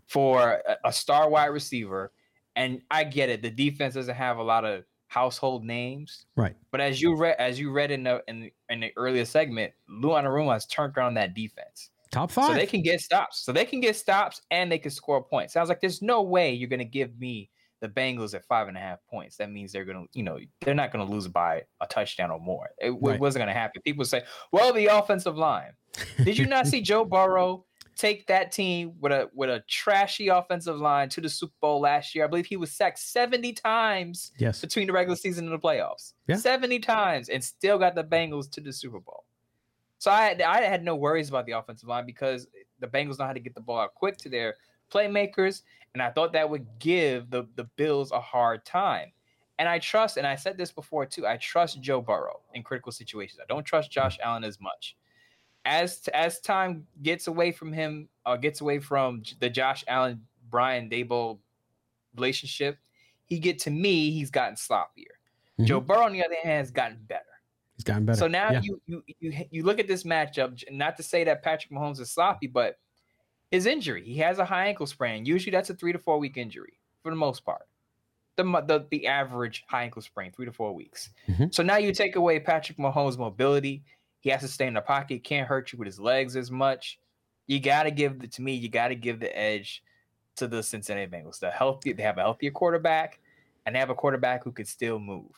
for 0.06 0.62
a, 0.68 0.88
a 0.88 0.92
star 0.92 1.30
wide 1.30 1.46
receiver, 1.46 2.12
and 2.54 2.82
I 2.90 3.04
get 3.04 3.30
it, 3.30 3.40
the 3.40 3.50
defense 3.50 3.94
doesn't 3.94 4.14
have 4.14 4.36
a 4.36 4.42
lot 4.42 4.66
of 4.66 4.84
household 5.06 5.64
names, 5.64 6.26
right? 6.36 6.56
But 6.70 6.80
as 6.80 7.00
you 7.00 7.16
read, 7.16 7.36
as 7.38 7.58
you 7.58 7.70
read 7.70 7.90
in 7.90 8.02
the 8.02 8.22
in, 8.28 8.50
in 8.68 8.80
the 8.80 8.92
earlier 8.96 9.24
segment, 9.24 9.72
Lou 9.88 10.10
Anarumo 10.10 10.52
has 10.52 10.66
turned 10.66 10.96
around 10.96 11.14
that 11.14 11.34
defense. 11.34 11.90
Top 12.14 12.30
five. 12.30 12.48
So 12.48 12.54
they 12.54 12.66
can 12.66 12.82
get 12.82 13.00
stops. 13.00 13.44
So 13.44 13.52
they 13.52 13.64
can 13.64 13.80
get 13.80 13.96
stops 13.96 14.40
and 14.50 14.70
they 14.70 14.78
can 14.78 14.90
score 14.90 15.22
points. 15.22 15.52
Sounds 15.52 15.68
like 15.68 15.80
there's 15.80 16.00
no 16.00 16.22
way 16.22 16.52
you're 16.52 16.68
going 16.68 16.78
to 16.78 16.84
give 16.84 17.18
me 17.18 17.50
the 17.80 17.88
Bengals 17.88 18.34
at 18.34 18.44
five 18.44 18.68
and 18.68 18.76
a 18.76 18.80
half 18.80 19.00
points. 19.10 19.36
That 19.36 19.50
means 19.50 19.72
they're 19.72 19.84
going 19.84 20.06
to, 20.06 20.18
you 20.18 20.22
know, 20.22 20.38
they're 20.60 20.74
not 20.74 20.92
going 20.92 21.04
to 21.04 21.12
lose 21.12 21.26
by 21.26 21.62
a 21.80 21.86
touchdown 21.86 22.30
or 22.30 22.38
more. 22.38 22.70
It, 22.78 22.90
right. 23.00 23.18
wasn't 23.18 23.40
going 23.40 23.52
to 23.52 23.60
happen. 23.60 23.82
People 23.82 24.04
say, 24.04 24.22
well, 24.52 24.72
the 24.72 24.86
offensive 24.86 25.36
line. 25.36 25.72
Did 26.22 26.38
you 26.38 26.46
not 26.46 26.66
see 26.68 26.80
Joe 26.80 27.04
Burrow 27.04 27.66
take 27.96 28.26
that 28.28 28.50
team 28.52 28.94
with 29.00 29.12
a 29.12 29.28
with 29.34 29.50
a 29.50 29.62
trashy 29.68 30.28
offensive 30.28 30.78
line 30.78 31.08
to 31.10 31.20
the 31.20 31.28
Super 31.28 31.54
Bowl 31.60 31.80
last 31.80 32.14
year? 32.14 32.24
I 32.24 32.28
believe 32.28 32.46
he 32.46 32.56
was 32.56 32.70
sacked 32.70 33.00
70 33.00 33.52
times 33.54 34.30
yes. 34.38 34.60
between 34.60 34.86
the 34.86 34.92
regular 34.92 35.16
season 35.16 35.44
and 35.46 35.54
the 35.54 35.58
playoffs. 35.58 36.12
Yeah. 36.28 36.36
70 36.36 36.78
times 36.78 37.28
and 37.28 37.42
still 37.42 37.78
got 37.78 37.96
the 37.96 38.04
Bengals 38.04 38.50
to 38.52 38.60
the 38.60 38.72
Super 38.72 39.00
Bowl. 39.00 39.24
So 40.04 40.10
I 40.10 40.24
had, 40.24 40.42
I 40.42 40.60
had 40.60 40.84
no 40.84 40.96
worries 40.96 41.30
about 41.30 41.46
the 41.46 41.52
offensive 41.52 41.88
line 41.88 42.04
because 42.04 42.46
the 42.78 42.86
Bengals 42.86 43.18
know 43.18 43.24
how 43.24 43.32
to 43.32 43.40
get 43.40 43.54
the 43.54 43.62
ball 43.62 43.78
out 43.78 43.94
quick 43.94 44.18
to 44.18 44.28
their 44.28 44.56
playmakers, 44.92 45.62
and 45.94 46.02
I 46.02 46.10
thought 46.10 46.30
that 46.34 46.50
would 46.50 46.66
give 46.78 47.30
the 47.30 47.46
the 47.56 47.64
Bills 47.76 48.12
a 48.12 48.20
hard 48.20 48.66
time. 48.66 49.12
And 49.58 49.66
I 49.66 49.78
trust, 49.78 50.18
and 50.18 50.26
I 50.26 50.36
said 50.36 50.58
this 50.58 50.72
before 50.72 51.06
too. 51.06 51.26
I 51.26 51.38
trust 51.38 51.80
Joe 51.80 52.02
Burrow 52.02 52.42
in 52.52 52.62
critical 52.62 52.92
situations. 52.92 53.40
I 53.42 53.46
don't 53.48 53.64
trust 53.64 53.90
Josh 53.90 54.18
Allen 54.22 54.44
as 54.44 54.60
much. 54.60 54.94
As 55.64 56.06
as 56.12 56.38
time 56.38 56.86
gets 57.02 57.26
away 57.26 57.50
from 57.50 57.72
him, 57.72 58.10
uh, 58.26 58.36
gets 58.36 58.60
away 58.60 58.80
from 58.80 59.22
the 59.40 59.48
Josh 59.48 59.86
Allen 59.88 60.20
Brian 60.50 60.90
Daboll 60.90 61.38
relationship, 62.14 62.76
he 63.24 63.38
get 63.38 63.58
to 63.60 63.70
me. 63.70 64.10
He's 64.10 64.30
gotten 64.30 64.56
sloppier. 64.56 65.16
Mm-hmm. 65.58 65.64
Joe 65.64 65.80
Burrow, 65.80 66.04
on 66.04 66.12
the 66.12 66.22
other 66.22 66.36
hand, 66.42 66.58
has 66.58 66.70
gotten 66.70 66.98
better. 67.08 67.24
He's 67.84 67.92
gotten 67.92 68.06
better. 68.06 68.18
So 68.18 68.28
now 68.28 68.50
yeah. 68.52 68.60
you, 68.62 68.80
you 68.86 69.02
you 69.20 69.46
you 69.50 69.62
look 69.62 69.78
at 69.78 69.86
this 69.86 70.04
matchup. 70.04 70.62
Not 70.70 70.96
to 70.96 71.02
say 71.02 71.24
that 71.24 71.42
Patrick 71.42 71.70
Mahomes 71.70 72.00
is 72.00 72.10
sloppy, 72.10 72.46
but 72.46 72.78
his 73.50 73.66
injury. 73.66 74.02
He 74.04 74.16
has 74.18 74.38
a 74.38 74.44
high 74.44 74.68
ankle 74.68 74.86
sprain. 74.86 75.26
Usually 75.26 75.50
that's 75.50 75.68
a 75.68 75.74
three 75.74 75.92
to 75.92 75.98
four 75.98 76.18
week 76.18 76.38
injury 76.38 76.78
for 77.02 77.10
the 77.10 77.16
most 77.16 77.44
part. 77.44 77.66
The 78.36 78.44
the, 78.66 78.86
the 78.90 79.06
average 79.06 79.64
high 79.68 79.84
ankle 79.84 80.00
sprain, 80.00 80.32
three 80.32 80.46
to 80.46 80.52
four 80.52 80.72
weeks. 80.74 81.10
Mm-hmm. 81.28 81.46
So 81.50 81.62
now 81.62 81.76
you 81.76 81.92
take 81.92 82.16
away 82.16 82.40
Patrick 82.40 82.78
Mahomes' 82.78 83.18
mobility. 83.18 83.84
He 84.20 84.30
has 84.30 84.40
to 84.40 84.48
stay 84.48 84.66
in 84.66 84.74
the 84.74 84.80
pocket. 84.80 85.22
Can't 85.22 85.46
hurt 85.46 85.72
you 85.72 85.78
with 85.78 85.86
his 85.86 86.00
legs 86.00 86.36
as 86.36 86.50
much. 86.50 86.98
you 87.46 87.60
got 87.60 87.82
to 87.82 87.90
give 87.90 88.18
the 88.18 88.26
to 88.28 88.42
me, 88.42 88.54
you 88.54 88.68
got 88.68 88.88
to 88.88 88.94
give 88.94 89.20
the 89.20 89.36
edge 89.38 89.82
to 90.36 90.48
the 90.48 90.62
Cincinnati 90.62 91.10
Bengals. 91.10 91.38
The 91.38 91.50
healthy, 91.50 91.92
they 91.92 92.02
have 92.02 92.18
a 92.18 92.22
healthier 92.22 92.50
quarterback, 92.50 93.20
and 93.66 93.74
they 93.74 93.78
have 93.78 93.90
a 93.90 93.94
quarterback 93.94 94.42
who 94.44 94.52
could 94.52 94.68
still 94.68 94.98
move. 94.98 95.30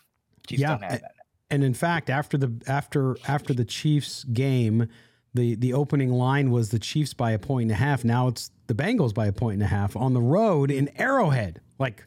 Chiefs 0.47 0.63
Yeah, 0.63 0.69
don't 0.79 0.85
have 0.85 1.03
and- 1.51 1.65
in 1.65 1.75
fact, 1.75 2.11
after 2.11 2.37
the 2.37 2.53
after 2.67 3.17
after 3.29 3.53
the 3.55 3.65
Chiefs 3.65 4.25
game, 4.25 4.89
the 5.35 5.55
the 5.55 5.73
opening 5.73 6.11
line 6.13 6.51
was 6.51 6.71
the 6.71 6.79
Chiefs 6.79 7.15
by 7.15 7.31
a 7.33 7.39
point 7.39 7.65
and 7.65 7.73
a 7.73 7.77
half. 7.77 8.05
Now 8.05 8.29
it's 8.29 8.51
the 8.67 8.75
Bengals 8.75 9.15
by 9.15 9.27
a 9.27 9.33
point 9.33 9.55
and 9.55 9.63
a 9.63 9.67
half 9.67 9.97
on 9.97 10.13
the 10.15 10.21
road 10.21 10.71
in 10.71 10.89
Arrowhead. 10.97 11.61
Like 11.79 12.05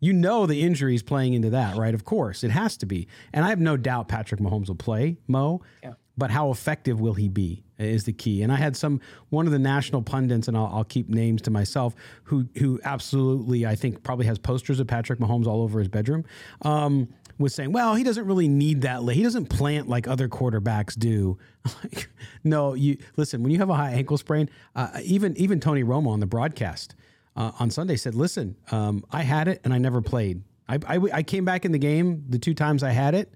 you 0.00 0.12
know 0.12 0.46
the 0.46 0.62
injuries 0.62 1.02
playing 1.02 1.34
into 1.34 1.50
that, 1.50 1.76
right? 1.76 1.94
Of 1.94 2.04
course, 2.04 2.44
it 2.44 2.50
has 2.50 2.76
to 2.78 2.86
be. 2.86 3.08
And 3.32 3.44
I 3.44 3.48
have 3.48 3.60
no 3.60 3.76
doubt 3.76 4.08
Patrick 4.08 4.40
Mahomes 4.40 4.68
will 4.68 4.76
play, 4.76 5.16
Moe. 5.26 5.60
Yeah. 5.82 5.94
But 6.16 6.30
how 6.30 6.50
effective 6.50 7.00
will 7.00 7.14
he 7.14 7.28
be 7.28 7.64
is 7.78 8.04
the 8.04 8.12
key. 8.12 8.42
And 8.42 8.50
I 8.52 8.56
had 8.56 8.76
some 8.76 9.00
one 9.30 9.46
of 9.46 9.52
the 9.52 9.58
national 9.58 10.02
pundits, 10.02 10.48
and 10.48 10.56
I'll, 10.56 10.70
I'll 10.72 10.84
keep 10.84 11.08
names 11.08 11.42
to 11.42 11.50
myself, 11.50 11.94
who 12.24 12.48
who 12.58 12.80
absolutely 12.84 13.66
I 13.66 13.74
think 13.76 14.02
probably 14.02 14.26
has 14.26 14.38
posters 14.38 14.80
of 14.80 14.86
Patrick 14.88 15.18
Mahomes 15.20 15.46
all 15.46 15.62
over 15.62 15.78
his 15.78 15.88
bedroom. 15.88 16.24
Um, 16.62 17.08
was 17.38 17.54
saying, 17.54 17.72
well, 17.72 17.94
he 17.94 18.02
doesn't 18.04 18.26
really 18.26 18.48
need 18.48 18.82
that. 18.82 19.02
He 19.02 19.22
doesn't 19.22 19.46
plant 19.46 19.88
like 19.88 20.08
other 20.08 20.28
quarterbacks 20.28 20.98
do. 20.98 21.38
Like, 21.82 22.10
no, 22.44 22.74
you 22.74 22.98
listen. 23.16 23.42
When 23.42 23.52
you 23.52 23.58
have 23.58 23.70
a 23.70 23.74
high 23.74 23.92
ankle 23.92 24.18
sprain, 24.18 24.50
uh, 24.74 25.00
even 25.02 25.36
even 25.36 25.60
Tony 25.60 25.84
Romo 25.84 26.08
on 26.08 26.20
the 26.20 26.26
broadcast 26.26 26.94
uh, 27.36 27.52
on 27.58 27.70
Sunday 27.70 27.96
said, 27.96 28.14
"Listen, 28.14 28.56
um, 28.70 29.04
I 29.10 29.22
had 29.22 29.48
it 29.48 29.60
and 29.64 29.72
I 29.72 29.78
never 29.78 30.02
played. 30.02 30.42
I, 30.68 30.78
I 30.86 30.98
I 31.12 31.22
came 31.22 31.44
back 31.44 31.64
in 31.64 31.72
the 31.72 31.78
game 31.78 32.24
the 32.28 32.38
two 32.38 32.54
times 32.54 32.82
I 32.82 32.90
had 32.90 33.14
it 33.14 33.32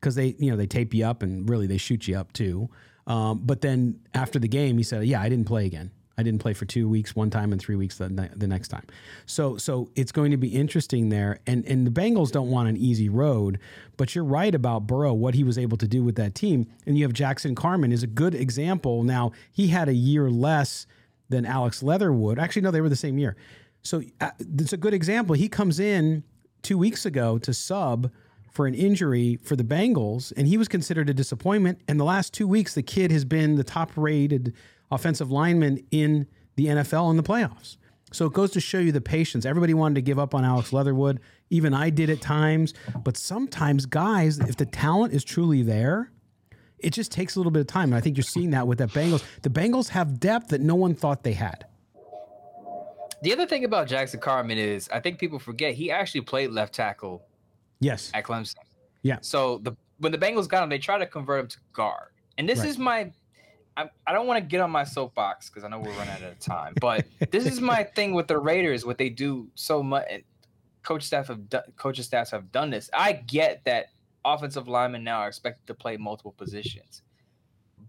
because 0.00 0.14
they 0.14 0.36
you 0.38 0.50
know 0.50 0.56
they 0.56 0.66
tape 0.66 0.92
you 0.94 1.04
up 1.06 1.22
and 1.22 1.48
really 1.48 1.66
they 1.66 1.78
shoot 1.78 2.06
you 2.06 2.16
up 2.16 2.32
too. 2.32 2.68
Um, 3.06 3.40
but 3.44 3.60
then 3.60 4.00
after 4.14 4.38
the 4.38 4.48
game, 4.48 4.76
he 4.76 4.82
said, 4.82 5.04
"Yeah, 5.04 5.20
I 5.20 5.28
didn't 5.28 5.46
play 5.46 5.66
again. 5.66 5.90
I 6.18 6.22
didn't 6.22 6.40
play 6.40 6.54
for 6.54 6.64
two 6.64 6.88
weeks, 6.88 7.14
one 7.14 7.30
time, 7.30 7.52
and 7.52 7.60
three 7.60 7.76
weeks 7.76 7.98
the, 7.98 8.08
ne- 8.08 8.30
the 8.34 8.46
next 8.46 8.68
time." 8.68 8.86
So 9.26 9.56
so 9.56 9.90
it's 9.94 10.12
going 10.12 10.30
to 10.30 10.36
be 10.36 10.48
interesting 10.48 11.08
there. 11.08 11.40
And 11.46 11.64
and 11.66 11.86
the 11.86 11.90
Bengals 11.90 12.30
don't 12.30 12.50
want 12.50 12.68
an 12.68 12.76
easy 12.76 13.08
road, 13.08 13.58
but 13.96 14.14
you're 14.14 14.24
right 14.24 14.54
about 14.54 14.86
Burrow, 14.86 15.12
what 15.12 15.34
he 15.34 15.44
was 15.44 15.58
able 15.58 15.76
to 15.78 15.88
do 15.88 16.02
with 16.02 16.16
that 16.16 16.34
team. 16.34 16.66
And 16.86 16.96
you 16.96 17.04
have 17.04 17.12
Jackson 17.12 17.54
Carman 17.54 17.92
is 17.92 18.02
a 18.02 18.06
good 18.06 18.34
example. 18.34 19.02
Now 19.02 19.32
he 19.52 19.68
had 19.68 19.88
a 19.88 19.94
year 19.94 20.30
less 20.30 20.86
than 21.28 21.44
Alex 21.44 21.82
Leatherwood. 21.82 22.38
Actually, 22.38 22.62
no, 22.62 22.70
they 22.70 22.80
were 22.80 22.88
the 22.88 22.96
same 22.96 23.18
year. 23.18 23.36
So 23.82 24.02
uh, 24.20 24.30
it's 24.38 24.72
a 24.72 24.76
good 24.76 24.94
example. 24.94 25.34
He 25.34 25.48
comes 25.48 25.78
in 25.78 26.24
two 26.62 26.78
weeks 26.78 27.06
ago 27.06 27.38
to 27.38 27.54
sub 27.54 28.10
for 28.56 28.66
an 28.66 28.74
injury 28.74 29.38
for 29.42 29.54
the 29.54 29.62
Bengals, 29.62 30.32
and 30.34 30.48
he 30.48 30.56
was 30.56 30.66
considered 30.66 31.10
a 31.10 31.14
disappointment. 31.14 31.78
And 31.86 32.00
the 32.00 32.04
last 32.04 32.32
two 32.32 32.48
weeks, 32.48 32.74
the 32.74 32.82
kid 32.82 33.12
has 33.12 33.26
been 33.26 33.56
the 33.56 33.62
top 33.62 33.92
rated 33.96 34.54
offensive 34.90 35.30
lineman 35.30 35.84
in 35.90 36.26
the 36.56 36.66
NFL 36.66 37.10
in 37.10 37.18
the 37.18 37.22
playoffs. 37.22 37.76
So 38.12 38.24
it 38.24 38.32
goes 38.32 38.52
to 38.52 38.60
show 38.60 38.78
you 38.78 38.92
the 38.92 39.02
patience. 39.02 39.44
Everybody 39.44 39.74
wanted 39.74 39.96
to 39.96 40.00
give 40.00 40.18
up 40.18 40.34
on 40.34 40.42
Alex 40.42 40.72
Leatherwood. 40.72 41.20
Even 41.50 41.74
I 41.74 41.90
did 41.90 42.08
at 42.08 42.22
times. 42.22 42.72
But 43.04 43.18
sometimes, 43.18 43.84
guys, 43.84 44.38
if 44.38 44.56
the 44.56 44.64
talent 44.64 45.12
is 45.12 45.22
truly 45.22 45.62
there, 45.62 46.10
it 46.78 46.94
just 46.94 47.12
takes 47.12 47.36
a 47.36 47.38
little 47.38 47.52
bit 47.52 47.60
of 47.60 47.66
time. 47.66 47.90
And 47.90 47.94
I 47.94 48.00
think 48.00 48.16
you're 48.16 48.24
seeing 48.24 48.50
that 48.52 48.66
with 48.66 48.78
that 48.78 48.88
Bengals. 48.88 49.22
The 49.42 49.50
Bengals 49.50 49.88
have 49.90 50.18
depth 50.18 50.48
that 50.48 50.62
no 50.62 50.76
one 50.76 50.94
thought 50.94 51.24
they 51.24 51.34
had. 51.34 51.66
The 53.22 53.34
other 53.34 53.46
thing 53.46 53.64
about 53.64 53.86
Jackson 53.86 54.20
Carman 54.20 54.56
is 54.56 54.88
I 54.88 55.00
think 55.00 55.18
people 55.18 55.38
forget 55.38 55.74
he 55.74 55.90
actually 55.90 56.22
played 56.22 56.52
left 56.52 56.74
tackle 56.74 57.25
Yes. 57.80 58.10
at 58.14 58.24
Clemson. 58.24 58.56
Yeah. 59.02 59.18
So 59.20 59.58
the 59.58 59.76
when 59.98 60.12
the 60.12 60.18
Bengals 60.18 60.48
got 60.48 60.62
him, 60.62 60.68
they 60.68 60.78
tried 60.78 60.98
to 60.98 61.06
convert 61.06 61.40
him 61.40 61.48
to 61.48 61.58
guard. 61.72 62.08
And 62.38 62.48
this 62.48 62.60
Right. 62.60 62.68
is 62.68 62.78
my 62.78 63.12
I, 63.78 63.90
I 64.06 64.12
don't 64.14 64.26
want 64.26 64.38
to 64.42 64.46
get 64.46 64.60
on 64.62 64.70
my 64.70 64.84
soapbox 64.84 65.50
because 65.50 65.62
I 65.62 65.68
know 65.68 65.78
we're 65.78 65.90
running 65.92 66.14
out 66.14 66.22
of 66.22 66.38
time, 66.38 66.74
but 66.80 67.04
this 67.30 67.44
is 67.44 67.60
my 67.60 67.82
thing 67.94 68.14
with 68.14 68.26
the 68.26 68.38
Raiders. 68.38 68.86
What 68.86 68.96
they 68.96 69.10
do 69.10 69.48
so 69.54 69.82
much, 69.82 70.06
coach 70.82 71.02
staff 71.02 71.28
have 71.28 71.48
done, 71.50 71.62
coaching 71.76 72.02
staffs 72.04 72.30
have 72.30 72.50
done 72.52 72.70
this. 72.70 72.88
I 72.94 73.12
get 73.12 73.62
that 73.66 73.88
offensive 74.24 74.66
linemen 74.66 75.04
now 75.04 75.18
are 75.20 75.28
expected 75.28 75.66
to 75.66 75.74
play 75.74 75.98
multiple 75.98 76.32
positions, 76.32 77.02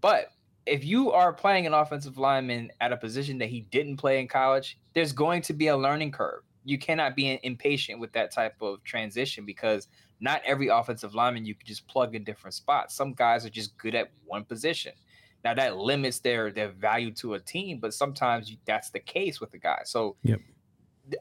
but 0.02 0.32
if 0.66 0.84
you 0.84 1.10
are 1.12 1.32
playing 1.32 1.66
an 1.66 1.72
offensive 1.72 2.18
lineman 2.18 2.70
at 2.82 2.92
a 2.92 2.96
position 2.98 3.38
that 3.38 3.48
he 3.48 3.62
didn't 3.70 3.96
play 3.96 4.20
in 4.20 4.28
college, 4.28 4.78
there's 4.92 5.12
going 5.14 5.40
to 5.40 5.54
be 5.54 5.68
a 5.68 5.76
learning 5.76 6.12
curve. 6.12 6.42
You 6.64 6.78
cannot 6.78 7.16
be 7.16 7.38
impatient 7.42 8.00
with 8.00 8.12
that 8.12 8.32
type 8.32 8.56
of 8.60 8.82
transition 8.84 9.44
because 9.44 9.88
not 10.20 10.42
every 10.44 10.68
offensive 10.68 11.14
lineman 11.14 11.44
you 11.44 11.54
can 11.54 11.66
just 11.66 11.86
plug 11.86 12.14
in 12.14 12.24
different 12.24 12.54
spots. 12.54 12.94
Some 12.94 13.12
guys 13.14 13.46
are 13.46 13.50
just 13.50 13.76
good 13.78 13.94
at 13.94 14.10
one 14.26 14.44
position. 14.44 14.92
Now 15.44 15.54
that 15.54 15.76
limits 15.76 16.18
their 16.18 16.50
their 16.50 16.70
value 16.70 17.12
to 17.14 17.34
a 17.34 17.40
team, 17.40 17.78
but 17.78 17.94
sometimes 17.94 18.50
you, 18.50 18.56
that's 18.66 18.90
the 18.90 18.98
case 19.00 19.40
with 19.40 19.50
the 19.50 19.58
guy. 19.58 19.80
So 19.84 20.16
Yep. 20.24 20.40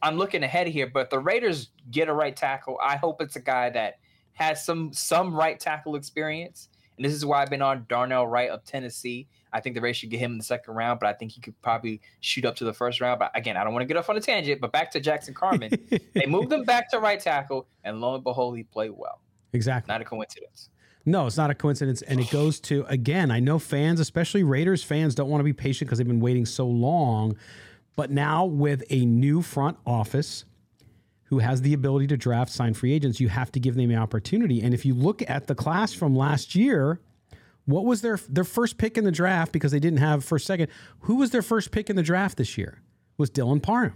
I'm 0.02 0.18
looking 0.18 0.44
ahead 0.44 0.68
here, 0.68 0.88
but 0.88 1.10
the 1.10 1.20
Raiders 1.20 1.70
get 1.92 2.10
a 2.10 2.14
right 2.14 2.36
tackle. 2.36 2.78
I 2.84 2.98
hope 2.98 3.22
it's 3.22 3.38
a 3.38 3.42
guy 3.42 3.70
that 3.70 4.00
has 4.34 4.66
some 4.66 4.92
some 4.92 5.34
right 5.34 5.60
tackle 5.60 5.96
experience. 5.96 6.70
And 6.98 7.06
this 7.06 7.14
is 7.14 7.26
why 7.26 7.42
I've 7.42 7.50
been 7.50 7.62
on 7.62 7.86
Darnell 7.88 8.28
Wright 8.28 8.50
of 8.50 8.64
Tennessee. 8.66 9.28
I 9.54 9.60
think 9.60 9.76
the 9.76 9.82
Raiders 9.82 9.98
should 9.98 10.10
get 10.10 10.20
him 10.20 10.34
in 10.34 10.38
the 10.38 10.44
second 10.44 10.76
round, 10.76 11.00
but 11.00 11.08
I 11.08 11.14
think 11.14 11.32
he 11.32 11.42
could 11.42 11.60
probably 11.62 12.02
shoot 12.20 12.46
up 12.46 12.56
to 12.58 12.64
the 12.66 12.74
first 12.74 13.02
round. 13.02 13.20
But 13.20 13.32
again, 13.36 13.58
I 13.58 13.64
don't 13.64 13.74
want 13.74 13.84
to 13.84 13.88
get 13.88 13.98
off 13.98 14.10
on 14.10 14.18
a 14.18 14.22
tangent. 14.22 14.62
But 14.62 14.72
back 14.72 14.92
to 14.92 15.00
Jackson 15.00 15.34
Carman, 15.34 15.72
they 16.14 16.26
moved 16.28 16.52
him 16.52 16.64
back 16.64 16.90
to 16.92 17.00
right 17.00 17.20
tackle, 17.20 17.68
and 17.84 18.02
lo 18.02 18.16
and 18.16 18.24
behold, 18.24 18.58
he 18.58 18.64
played 18.64 18.92
well. 18.96 19.22
Exactly. 19.54 19.92
Not 19.92 20.02
a 20.02 20.06
coincidence. 20.06 20.70
No, 21.06 21.26
it's 21.26 21.38
not 21.38 21.50
a 21.50 21.56
coincidence. 21.56 22.02
And 22.02 22.20
it 22.20 22.30
goes 22.30 22.60
to, 22.62 22.86
again, 22.90 23.32
I 23.32 23.40
know 23.40 23.60
fans, 23.60 24.02
especially 24.02 24.44
Raiders 24.44 24.84
fans, 24.84 25.16
don't 25.16 25.30
want 25.30 25.40
to 25.40 25.46
be 25.46 25.54
patient 25.54 25.88
because 25.88 26.00
they've 26.00 26.08
been 26.08 26.20
waiting 26.20 26.46
so 26.46 26.68
long. 26.68 27.38
But 27.96 28.12
now 28.12 28.46
with 28.46 28.84
a 28.90 29.06
new 29.06 29.42
front 29.42 29.78
office 29.86 30.44
who 31.24 31.40
has 31.40 31.62
the 31.62 31.74
ability 31.74 32.08
to 32.08 32.18
draft, 32.18 32.52
sign 32.52 32.74
free 32.74 32.92
agents, 32.92 33.22
you 33.22 33.30
have 33.30 33.54
to 33.54 33.60
give 33.60 33.76
them 33.76 33.88
the 33.88 33.96
opportunity. 33.96 34.62
And 34.62 34.74
if 34.74 34.86
you 34.86 34.94
look 34.94 35.24
at 35.30 35.48
the 35.48 35.56
class 35.56 35.94
from 35.94 36.14
last 36.14 36.56
year, 36.56 37.00
what 37.68 37.86
was 37.86 38.02
their 38.02 38.20
their 38.28 38.44
first 38.44 38.78
pick 38.78 38.98
in 38.98 39.04
the 39.04 39.12
draft 39.12 39.52
because 39.52 39.72
they 39.72 39.80
didn't 39.80 40.00
have 40.00 40.26
first 40.26 40.48
second? 40.48 40.70
Who 41.02 41.16
was 41.16 41.30
their 41.30 41.44
first 41.44 41.72
pick 41.72 41.90
in 41.90 41.96
the 41.96 42.04
draft 42.04 42.38
this 42.38 42.58
year? 42.58 42.82
Was 43.18 43.30
Dylan 43.30 43.62
Parham 43.62 43.94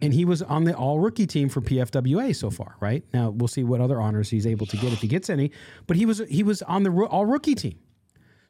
and 0.00 0.14
he 0.14 0.24
was 0.24 0.42
on 0.42 0.64
the 0.64 0.74
all 0.74 0.98
rookie 0.98 1.26
team 1.26 1.48
for 1.48 1.60
PFWA 1.60 2.34
so 2.34 2.50
far, 2.50 2.76
right? 2.80 3.04
Now 3.12 3.30
we'll 3.30 3.48
see 3.48 3.64
what 3.64 3.80
other 3.80 4.00
honors 4.00 4.30
he's 4.30 4.46
able 4.46 4.66
to 4.66 4.76
get 4.76 4.92
if 4.92 5.00
he 5.00 5.08
gets 5.08 5.30
any, 5.30 5.50
but 5.86 5.96
he 5.96 6.06
was 6.06 6.22
he 6.28 6.42
was 6.42 6.62
on 6.62 6.82
the 6.82 6.90
all 6.90 7.26
rookie 7.26 7.54
team. 7.54 7.78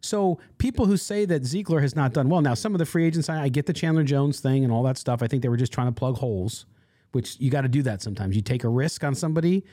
So 0.03 0.39
people 0.59 0.87
who 0.87 0.97
say 0.97 1.27
that 1.27 1.45
Ziegler 1.45 1.81
has 1.81 1.95
not 1.95 2.15
done 2.15 2.29
well, 2.29 2.41
now 2.41 2.55
some 2.55 2.75
of 2.75 2.79
the 2.79 2.87
free 2.87 3.05
agents, 3.05 3.29
I, 3.29 3.45
I 3.45 3.49
get 3.49 3.67
the 3.67 3.73
Chandler 3.73 4.03
Jones 4.03 4.41
thing 4.41 4.65
and 4.65 4.73
all 4.73 4.83
that 4.85 4.97
stuff. 4.97 5.23
I 5.23 5.27
think 5.27 5.43
they 5.43 5.49
were 5.49 5.59
just 5.59 5.73
trying 5.73 5.89
to 5.89 5.93
plug 5.93 6.17
holes, 6.17 6.65
which 7.13 7.39
you 7.39 7.51
got 7.51 7.63
to 7.63 7.69
do 7.69 7.83
that 7.83 8.01
sometimes. 8.01 8.35
You 8.35 8.43
take 8.43 8.65
a 8.65 8.69
risk 8.69 9.05
on 9.05 9.15
somebody, 9.15 9.65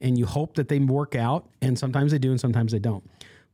and 0.00 0.18
you 0.18 0.26
hope 0.26 0.56
that 0.56 0.68
they 0.68 0.78
work 0.80 1.14
out, 1.14 1.48
and 1.62 1.78
sometimes 1.78 2.10
they 2.10 2.18
do, 2.18 2.30
and 2.30 2.40
sometimes 2.40 2.72
they 2.72 2.78
don't. 2.80 3.08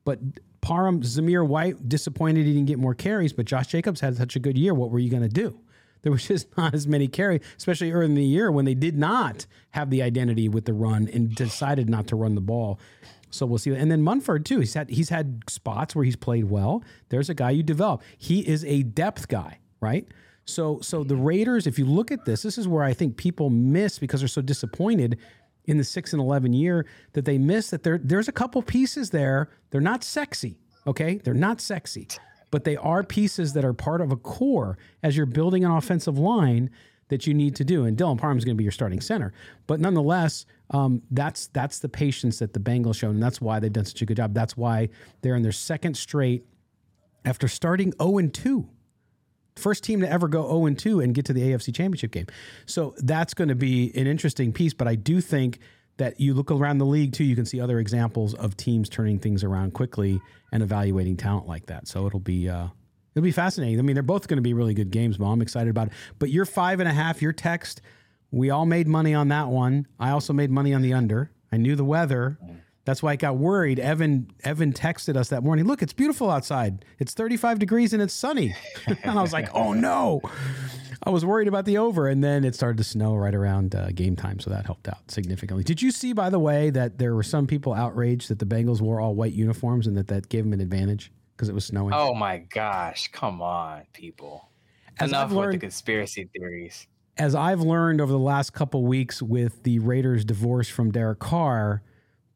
But 0.04 0.21
Parham, 0.61 1.02
Zamir 1.02 1.47
White, 1.47 1.88
disappointed 1.88 2.47
he 2.47 2.52
didn't 2.52 2.66
get 2.66 2.78
more 2.78 2.94
carries, 2.94 3.32
but 3.32 3.47
Josh 3.47 3.66
Jacobs 3.68 4.00
had 4.00 4.16
such 4.16 4.37
a 4.37 4.38
good 4.38 4.56
year. 4.56 4.75
What 4.75 4.90
were 4.90 4.99
you 4.99 5.11
going 5.11 5.23
to 5.23 5.28
do? 5.28 5.59
There 6.02 6.11
was 6.11 6.26
just 6.26 6.49
not 6.56 6.75
as 6.75 6.88
many 6.88 7.06
carries, 7.06 7.42
especially 7.56 7.92
early 7.92 8.06
in 8.06 8.14
the 8.16 8.25
year 8.25 8.50
when 8.50 8.64
they 8.64 8.75
did 8.75 8.99
not 8.99 9.47
have 9.71 9.88
the 9.88 10.02
identity 10.02 10.49
with 10.49 10.64
the 10.64 10.73
run 10.73 11.09
and 11.12 11.32
decided 11.32 11.88
not 11.88 12.09
to 12.09 12.16
run 12.16 12.35
the 12.35 12.40
ball. 12.40 12.80
So 13.30 13.47
we'll 13.47 13.59
see. 13.59 13.73
And 13.73 13.88
then 13.88 14.02
Munford 14.02 14.44
too. 14.44 14.59
He's 14.59 14.75
had 14.75 14.90
he's 14.90 15.11
had 15.11 15.44
spots 15.49 15.94
where 15.94 16.04
he's 16.04 16.16
played 16.16 16.50
well. 16.50 16.82
There's 17.11 17.30
a 17.30 17.35
guy 17.35 17.50
you 17.50 17.62
develop. 17.62 18.02
He 18.18 18.40
is 18.40 18.64
a 18.64 18.82
depth 18.82 19.28
guy, 19.28 19.61
right? 19.80 20.09
So 20.44 20.80
so 20.80 21.04
the 21.04 21.14
Raiders, 21.14 21.68
if 21.68 21.78
you 21.78 21.87
look 21.87 22.11
at 22.11 22.25
this, 22.25 22.42
this 22.42 22.59
is 22.59 22.66
where 22.66 22.82
I 22.82 22.94
think 22.94 23.16
people 23.16 23.49
miss 23.49 24.00
because 24.00 24.21
they're 24.21 24.28
so 24.28 24.42
disappointed 24.42 25.18
in 25.66 25.78
the 25.78 25.85
six 25.85 26.12
and 26.12 26.21
eleven 26.21 26.52
year 26.52 26.87
that 27.12 27.25
they 27.25 27.38
miss 27.38 27.71
that 27.71 27.83
there 27.83 27.99
there's 28.02 28.28
a 28.28 28.33
couple 28.33 28.62
pieces 28.62 29.11
there. 29.11 29.50
They're 29.71 29.81
not 29.81 30.04
sexy, 30.04 30.59
okay? 30.87 31.19
They're 31.19 31.35
not 31.35 31.61
sexy, 31.61 32.09
but 32.50 32.64
they 32.64 32.76
are 32.76 33.02
pieces 33.04 33.52
that 33.52 33.64
are 33.64 33.73
part 33.73 34.00
of 34.00 34.12
a 34.12 34.16
core 34.16 34.78
as 35.02 35.16
you're 35.16 35.26
building 35.26 35.64
an 35.64 35.71
offensive 35.71 36.19
line 36.19 36.71
that 37.09 37.26
you 37.26 37.35
need 37.35 37.54
to 37.57 37.64
do. 37.64 37.85
And 37.85 37.97
Dylan 37.97 38.19
Parham 38.19 38.38
is 38.38 38.45
going 38.45 38.57
to 38.57 38.59
be 38.59 38.64
your 38.64 38.73
starting 38.73 39.00
center, 39.00 39.33
but 39.66 39.81
nonetheless, 39.81 40.47
um, 40.71 41.02
that's 41.11 41.49
that's 41.49 41.78
the 41.78 41.88
patience 41.88 42.38
that 42.38 42.52
the 42.54 42.61
Bengals 42.61 42.97
showed, 42.97 43.11
and 43.11 43.23
that's 43.23 43.40
why 43.40 43.61
they've 43.61 43.73
done 43.73 43.85
such 43.85 44.02
a 44.02 44.07
good 44.07 44.16
job. 44.16 44.35
That's 44.35 44.57
why 44.57 44.88
they're 45.21 45.37
in 45.37 45.42
their 45.42 45.52
second 45.52 45.97
straight 45.97 46.45
after 47.25 47.47
starting 47.49 47.92
zero 48.00 48.19
and 48.19 48.33
two. 48.33 48.69
First 49.56 49.85
team 49.85 50.00
to 50.00 50.11
ever 50.11 50.28
go 50.28 50.47
0 50.47 50.66
and 50.66 50.78
2 50.78 51.00
and 51.00 51.14
get 51.14 51.25
to 51.26 51.32
the 51.32 51.42
AFC 51.42 51.75
Championship 51.75 52.11
game. 52.11 52.26
So 52.66 52.94
that's 52.99 53.35
going 53.35 53.49
to 53.49 53.54
be 53.54 53.92
an 53.94 54.06
interesting 54.06 54.52
piece. 54.52 54.73
But 54.73 54.88
I 54.88 54.94
do 54.94 55.21
think 55.21 55.59
that 55.99 56.18
you 56.18 56.35
look 56.35 56.50
around 56.50 56.78
the 56.78 56.87
league 56.87 57.12
too, 57.12 57.25
you 57.25 57.37
can 57.37 57.44
see 57.44 57.61
other 57.61 57.78
examples 57.78 58.35
of 58.35 58.56
teams 58.56 58.88
turning 58.88 59.18
things 59.18 59.44
around 59.44 59.75
quickly 59.75 60.21
and 60.50 60.62
evaluating 60.62 61.16
talent 61.16 61.47
like 61.47 61.66
that. 61.66 61.87
So 61.87 62.06
it'll 62.06 62.21
be 62.21 62.49
uh, 62.49 62.68
it'll 63.14 63.25
be 63.25 63.32
fascinating. 63.32 63.78
I 63.78 63.82
mean, 63.82 63.94
they're 63.94 64.02
both 64.02 64.26
going 64.26 64.38
to 64.38 64.42
be 64.42 64.54
really 64.54 64.75
good 64.75 64.90
games, 64.90 65.18
Mo. 65.18 65.30
I'm 65.30 65.42
excited 65.42 65.71
about 65.71 65.88
it. 65.88 65.92
But 66.18 66.30
your 66.30 66.44
five 66.44 66.80
and 66.80 66.88
a 66.88 66.92
half, 66.92 67.21
your 67.21 67.32
text, 67.32 67.82
we 68.30 68.50
all 68.50 68.66
made 68.66 68.88
money 68.88 69.14
on 69.14 69.28
that 69.28 69.49
one. 69.49 69.87
I 70.00 70.11
also 70.11 70.32
made 70.32 70.50
money 70.50 70.73
on 70.73 70.82
the 70.82 70.94
under. 70.94 71.30
I 71.52 71.59
knew 71.59 71.76
the 71.76 71.85
weather. 71.85 72.38
That's 72.85 73.03
why 73.03 73.12
I 73.12 73.17
got 73.17 73.37
worried. 73.37 73.79
Evan 73.79 74.31
Evan 74.43 74.73
texted 74.73 75.17
us 75.17 75.29
that 75.29 75.43
morning. 75.43 75.67
Look, 75.67 75.83
it's 75.83 75.93
beautiful 75.93 76.31
outside. 76.31 76.85
It's 76.99 77.15
35 77.15 77.59
degrees 77.59 77.93
and 77.93 78.03
it's 78.03 78.15
sunny. 78.15 78.57
and 78.87 79.19
I 79.19 79.23
was 79.23 79.33
like, 79.33 79.49
oh 79.55 79.73
no. 79.73 80.21
I 81.05 81.11
was 81.11 81.25
worried 81.25 81.49
about 81.49 81.65
the 81.65 81.79
over, 81.79 82.07
and 82.07 82.23
then 82.23 82.45
it 82.45 82.55
started 82.55 82.77
to 82.79 82.85
snow 82.85 83.17
right 83.17 83.35
around 83.35 83.75
uh, 83.75 83.89
game 83.91 84.15
time, 84.15 84.39
so 84.39 84.51
that 84.51 84.67
helped 84.67 84.87
out 84.87 85.11
significantly. 85.11 85.65
Did 85.65 85.83
you 85.83 85.91
see, 85.91 86.12
by 86.12 86.31
the 86.31 86.39
way, 86.39 86.71
that 86.71 86.99
there 86.99 87.17
were 87.17 87.25
some 87.25 87.49
people 87.49 87.75
outraged 87.75 88.29
that 88.29 88.39
the 88.39 88.47
Bengals 88.47 88.81
wore 88.81 89.01
all 89.01 89.17
white 89.17 89.33
uniforms 89.33 89.89
and 89.89 89.97
that 89.97 90.07
that 90.09 90.29
gave 90.29 90.45
them 90.45 90.53
an 90.53 90.61
advantage 90.61 91.11
because 91.37 91.49
it 91.49 91.57
was 91.57 91.65
snowing? 91.65 91.93
Oh 91.93 92.15
my 92.15 92.39
gosh! 92.39 93.09
Come 93.11 93.43
on, 93.43 93.83
people! 93.93 94.49
As 95.01 95.11
Enough 95.11 95.25
I've 95.25 95.33
learned, 95.33 95.47
with 95.55 95.61
the 95.61 95.67
conspiracy 95.67 96.29
theories. 96.37 96.87
As 97.19 97.35
I've 97.35 97.61
learned 97.61 98.01
over 98.01 98.12
the 98.12 98.19
last 98.19 98.53
couple 98.53 98.85
weeks 98.85 99.21
with 99.21 99.65
the 99.65 99.81
Raiders' 99.81 100.25
divorce 100.25 100.69
from 100.69 100.93
Derek 100.93 101.19
Carr, 101.19 101.83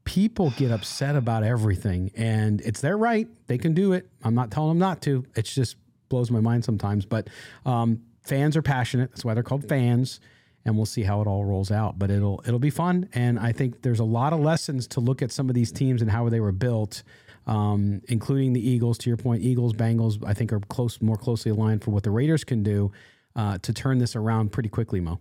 people 0.06 0.54
get 0.56 0.70
upset 0.70 1.16
about 1.16 1.44
everything, 1.44 2.10
and 2.16 2.62
it's 2.62 2.80
their 2.80 2.96
right; 2.96 3.28
they 3.46 3.58
can 3.58 3.74
do 3.74 3.92
it. 3.92 4.08
I'm 4.24 4.34
not 4.34 4.50
telling 4.50 4.70
them 4.70 4.78
not 4.78 5.02
to. 5.02 5.26
It 5.36 5.42
just 5.42 5.76
blows 6.08 6.30
my 6.30 6.40
mind 6.40 6.64
sometimes, 6.64 7.04
but. 7.04 7.28
Um, 7.66 8.00
fans 8.26 8.56
are 8.56 8.62
passionate. 8.62 9.10
That's 9.10 9.24
why 9.24 9.34
they're 9.34 9.42
called 9.42 9.68
fans. 9.68 10.20
And 10.64 10.76
we'll 10.76 10.86
see 10.86 11.04
how 11.04 11.20
it 11.20 11.28
all 11.28 11.44
rolls 11.44 11.70
out. 11.70 11.96
But 11.98 12.10
it'll 12.10 12.42
it'll 12.44 12.58
be 12.58 12.70
fun. 12.70 13.08
And 13.14 13.38
I 13.38 13.52
think 13.52 13.82
there's 13.82 14.00
a 14.00 14.04
lot 14.04 14.32
of 14.32 14.40
lessons 14.40 14.88
to 14.88 15.00
look 15.00 15.22
at 15.22 15.30
some 15.30 15.48
of 15.48 15.54
these 15.54 15.70
teams 15.70 16.02
and 16.02 16.10
how 16.10 16.28
they 16.28 16.40
were 16.40 16.52
built. 16.52 17.02
Um, 17.46 18.02
including 18.08 18.54
the 18.54 18.68
Eagles. 18.68 18.98
To 18.98 19.08
your 19.08 19.16
point, 19.16 19.40
Eagles, 19.44 19.72
Bengals, 19.72 20.20
I 20.26 20.34
think 20.34 20.52
are 20.52 20.58
close, 20.58 21.00
more 21.00 21.16
closely 21.16 21.52
aligned 21.52 21.84
for 21.84 21.92
what 21.92 22.02
the 22.02 22.10
Raiders 22.10 22.42
can 22.42 22.64
do 22.64 22.90
uh, 23.36 23.58
to 23.58 23.72
turn 23.72 23.98
this 23.98 24.16
around 24.16 24.50
pretty 24.50 24.68
quickly. 24.68 24.98
Moe. 24.98 25.20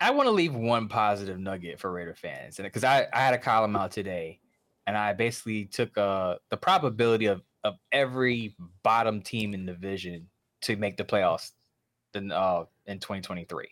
I 0.00 0.10
want 0.10 0.26
to 0.26 0.30
leave 0.30 0.54
one 0.54 0.88
positive 0.88 1.38
nugget 1.38 1.80
for 1.80 1.90
Raider 1.90 2.14
fans, 2.14 2.58
and 2.58 2.66
because 2.66 2.84
I, 2.84 3.06
I 3.12 3.20
had 3.20 3.34
a 3.34 3.38
column 3.38 3.76
out 3.76 3.92
today, 3.92 4.40
and 4.86 4.96
I 4.96 5.12
basically 5.12 5.64
took 5.64 5.96
uh 5.96 6.36
the 6.50 6.56
probability 6.56 7.26
of 7.26 7.42
of 7.64 7.76
every 7.92 8.54
bottom 8.82 9.22
team 9.22 9.54
in 9.54 9.66
the 9.66 9.72
division 9.72 10.28
to 10.62 10.76
make 10.76 10.96
the 10.96 11.04
playoffs 11.04 11.52
in 12.14 12.30
uh 12.30 12.64
in 12.86 12.98
2023. 12.98 13.68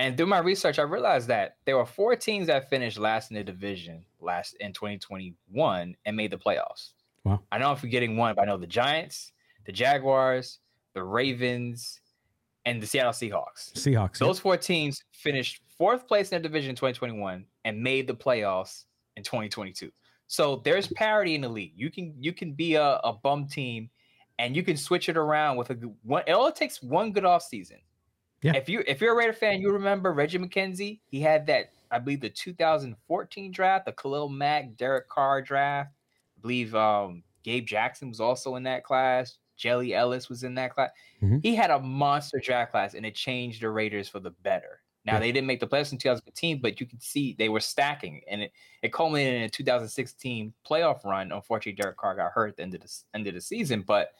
And 0.00 0.16
through 0.16 0.26
my 0.26 0.38
research, 0.38 0.78
I 0.78 0.82
realized 0.82 1.26
that 1.28 1.56
there 1.64 1.76
were 1.76 1.86
four 1.86 2.14
teams 2.14 2.46
that 2.46 2.70
finished 2.70 2.98
last 2.98 3.30
in 3.30 3.36
the 3.36 3.42
division 3.42 4.04
last 4.20 4.54
in 4.60 4.72
2021 4.72 5.96
and 6.04 6.16
made 6.16 6.30
the 6.30 6.38
playoffs. 6.38 6.90
Wow. 7.24 7.40
I 7.50 7.58
know 7.58 7.70
I'm 7.70 7.76
forgetting 7.76 8.16
one, 8.16 8.36
but 8.36 8.42
I 8.42 8.44
know 8.44 8.56
the 8.56 8.66
Giants, 8.66 9.32
the 9.66 9.72
Jaguars, 9.72 10.60
the 10.94 11.02
Ravens, 11.02 12.00
and 12.68 12.82
the 12.82 12.86
Seattle 12.86 13.12
Seahawks. 13.12 13.72
Seahawks. 13.72 14.18
Those 14.18 14.38
four 14.38 14.56
teams 14.58 15.02
finished 15.12 15.62
fourth 15.78 16.06
place 16.06 16.26
in 16.26 16.30
their 16.36 16.42
division 16.42 16.70
in 16.70 16.76
2021 16.76 17.44
and 17.64 17.82
made 17.82 18.06
the 18.06 18.14
playoffs 18.14 18.84
in 19.16 19.22
2022. 19.22 19.90
So 20.26 20.60
there's 20.64 20.88
parity 20.88 21.34
in 21.34 21.40
the 21.40 21.48
league. 21.48 21.72
You 21.74 21.90
can 21.90 22.14
you 22.18 22.34
can 22.34 22.52
be 22.52 22.74
a, 22.74 22.96
a 23.04 23.14
bum 23.14 23.46
team 23.46 23.88
and 24.38 24.54
you 24.54 24.62
can 24.62 24.76
switch 24.76 25.08
it 25.08 25.16
around 25.16 25.56
with 25.56 25.70
a 25.70 25.74
one. 26.02 26.22
It 26.26 26.32
only 26.32 26.52
takes 26.52 26.82
one 26.82 27.12
good 27.12 27.24
off 27.24 27.42
season. 27.42 27.78
Yeah. 28.42 28.54
If 28.54 28.68
you 28.68 28.84
if 28.86 29.00
you're 29.00 29.14
a 29.14 29.16
Raider 29.16 29.32
fan, 29.32 29.62
you 29.62 29.72
remember 29.72 30.12
Reggie 30.12 30.38
McKenzie. 30.38 31.00
He 31.06 31.20
had 31.20 31.46
that, 31.46 31.72
I 31.90 31.98
believe, 31.98 32.20
the 32.20 32.28
2014 32.28 33.50
draft, 33.50 33.86
the 33.86 33.92
Khalil 33.92 34.28
Mack, 34.28 34.76
Derek 34.76 35.08
Carr 35.08 35.40
draft. 35.40 35.90
I 36.36 36.40
believe 36.42 36.74
um, 36.74 37.22
Gabe 37.42 37.66
Jackson 37.66 38.10
was 38.10 38.20
also 38.20 38.56
in 38.56 38.64
that 38.64 38.84
class. 38.84 39.38
Jelly 39.58 39.94
Ellis 39.94 40.28
was 40.28 40.44
in 40.44 40.54
that 40.54 40.74
class. 40.74 40.90
Mm-hmm. 41.22 41.38
He 41.42 41.54
had 41.54 41.70
a 41.70 41.80
monster 41.80 42.38
draft 42.38 42.70
class, 42.70 42.94
and 42.94 43.04
it 43.04 43.14
changed 43.14 43.60
the 43.60 43.68
Raiders 43.68 44.08
for 44.08 44.20
the 44.20 44.30
better. 44.30 44.80
Now 45.04 45.14
yeah. 45.14 45.20
they 45.20 45.32
didn't 45.32 45.46
make 45.46 45.60
the 45.60 45.66
playoffs 45.66 45.92
in 45.92 45.98
2015, 45.98 46.60
but 46.60 46.80
you 46.80 46.86
can 46.86 47.00
see 47.00 47.34
they 47.38 47.48
were 47.48 47.60
stacking, 47.60 48.22
and 48.28 48.42
it, 48.42 48.52
it 48.82 48.92
culminated 48.92 49.34
in 49.34 49.42
a 49.42 49.48
2016 49.48 50.52
playoff 50.68 51.04
run. 51.04 51.32
Unfortunately, 51.32 51.80
Derek 51.80 51.96
Carr 51.96 52.16
got 52.16 52.32
hurt 52.32 52.50
at 52.50 52.56
the 52.56 52.62
end 52.62 52.74
of 52.74 52.80
the 52.80 52.92
end 53.14 53.26
of 53.26 53.34
the 53.34 53.40
season, 53.40 53.82
but 53.86 54.12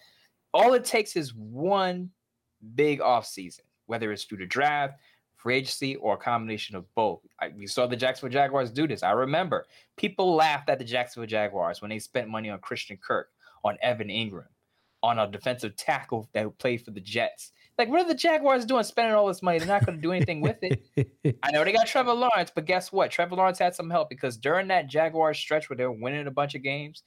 all 0.53 0.75
it 0.75 0.85
takes 0.85 1.17
is 1.17 1.35
one 1.35 2.11
big 2.75 3.01
offseason, 3.01 3.61
whether 3.87 4.11
it's 4.13 4.25
through 4.25 4.39
the 4.39 4.47
draft, 4.47 4.99
free 5.37 5.57
agency, 5.57 5.97
or 5.97 6.15
a 6.15 6.19
combination 6.19 6.75
of 6.75 6.93
both. 6.95 7.21
I, 7.41 7.51
we 7.57 7.67
saw 7.67 7.87
the 7.87 7.97
Jacksonville 7.97 8.33
Jaguars 8.33 8.71
do 8.71 8.89
this. 8.89 9.03
I 9.03 9.13
remember 9.13 9.67
people 9.97 10.35
laughed 10.35 10.69
at 10.69 10.79
the 10.79 10.85
Jacksonville 10.85 11.29
Jaguars 11.29 11.81
when 11.81 11.91
they 11.91 11.99
spent 11.99 12.29
money 12.29 12.51
on 12.51 12.59
Christian 12.61 12.97
Kirk, 12.97 13.29
on 13.65 13.77
Evan 13.83 14.09
Engram, 14.09 14.47
on 15.03 15.19
a 15.19 15.31
defensive 15.31 15.77
tackle 15.77 16.29
that 16.33 16.59
played 16.59 16.85
for 16.85 16.91
the 16.91 17.01
Jets. 17.01 17.53
Like, 17.77 17.89
what 17.89 18.01
are 18.01 18.09
the 18.09 18.15
Jaguars 18.15 18.65
doing 18.65 18.83
spending 18.83 19.15
all 19.15 19.29
this 19.29 19.43
money? 19.43 19.59
They're 19.59 19.69
not 19.69 19.87
going 19.87 19.99
to 19.99 20.03
do 20.03 20.13
anything 20.13 20.41
with 20.41 20.57
it. 20.63 20.83
I 21.45 21.53
know 21.53 21.63
they 21.63 21.73
got 21.73 21.87
Trevor 21.87 22.13
Lawrence, 22.13 22.51
but 22.53 22.65
guess 22.65 22.91
what? 22.91 23.13
Trevor 23.13 23.37
Lawrence 23.37 23.61
had 23.61 23.75
some 23.75 23.89
help 23.89 24.09
because 24.09 24.37
during 24.37 24.67
that 24.69 24.89
Jaguars 24.89 25.39
stretch 25.39 25.71
where 25.71 25.77
they 25.77 25.87
were 25.87 25.93
winning 25.93 26.27
a 26.27 26.33
bunch 26.33 26.57
of 26.57 26.63
games, 26.63 27.05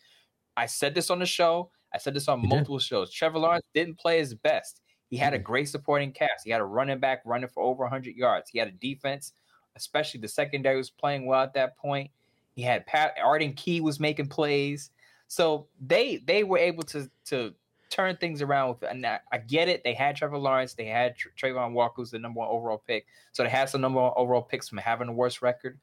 I 0.56 0.68
said 0.68 0.96
this 0.96 1.10
on 1.10 1.20
the 1.20 1.26
show. 1.26 1.72
I 1.94 1.98
said 1.98 2.14
this 2.14 2.30
on 2.30 2.48
multiple 2.48 2.80
shows. 2.80 3.12
Trevor 3.12 3.40
Lawrence 3.40 3.66
didn't 3.74 4.00
play 4.00 4.20
his 4.20 4.34
best. 4.34 4.82
He 5.10 5.18
had 5.18 5.34
a 5.34 5.40
great 5.40 5.68
supporting 5.68 6.14
cast. 6.14 6.46
He 6.46 6.52
had 6.52 6.62
a 6.62 6.66
running 6.66 7.00
back 7.00 7.22
running 7.26 7.50
for 7.50 7.62
over 7.62 7.84
100 7.84 8.16
yards. 8.16 8.50
He 8.50 8.60
had 8.60 8.70
a 8.70 8.72
defense, 8.72 9.34
especially 9.76 10.22
the 10.22 10.30
secondary 10.30 10.78
was 10.78 10.90
playing 10.90 11.26
well 11.26 11.44
at 11.44 11.54
that 11.56 11.78
point. 11.78 12.10
He 12.56 12.62
had 12.62 12.86
Pat 12.86 13.16
Arden 13.22 13.52
Key 13.54 13.82
was 13.82 14.00
making 14.00 14.28
plays. 14.28 14.92
So 15.28 15.68
they 15.86 16.18
they 16.26 16.46
were 16.46 16.58
able 16.58 16.84
to 16.84 17.10
to 17.26 17.54
turn 17.92 18.18
things 18.18 18.42
around 18.42 18.70
with 18.70 18.90
and 18.90 19.06
I, 19.06 19.20
I 19.32 19.38
get 19.38 19.68
it. 19.68 19.84
They 19.84 19.94
had 19.94 20.16
Trevor 20.16 20.38
Lawrence, 20.38 20.74
they 20.74 20.86
had 20.86 21.16
Tra- 21.16 21.32
Travon 21.38 21.74
Walker, 21.74 21.96
who's 21.98 22.12
the 22.12 22.20
number 22.20 22.40
one 22.40 22.48
overall 22.50 22.82
pick. 22.88 23.06
So 23.34 23.44
they 23.44 23.50
had 23.50 23.70
some 23.70 23.82
number 23.82 24.02
one 24.02 24.14
overall 24.16 24.42
picks 24.42 24.70
from 24.70 24.80
having 24.80 25.10
a 25.10 25.14
worse 25.14 25.42
record. 25.42 25.80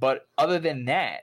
But 0.00 0.26
other 0.36 0.58
than 0.58 0.84
that, 0.86 1.22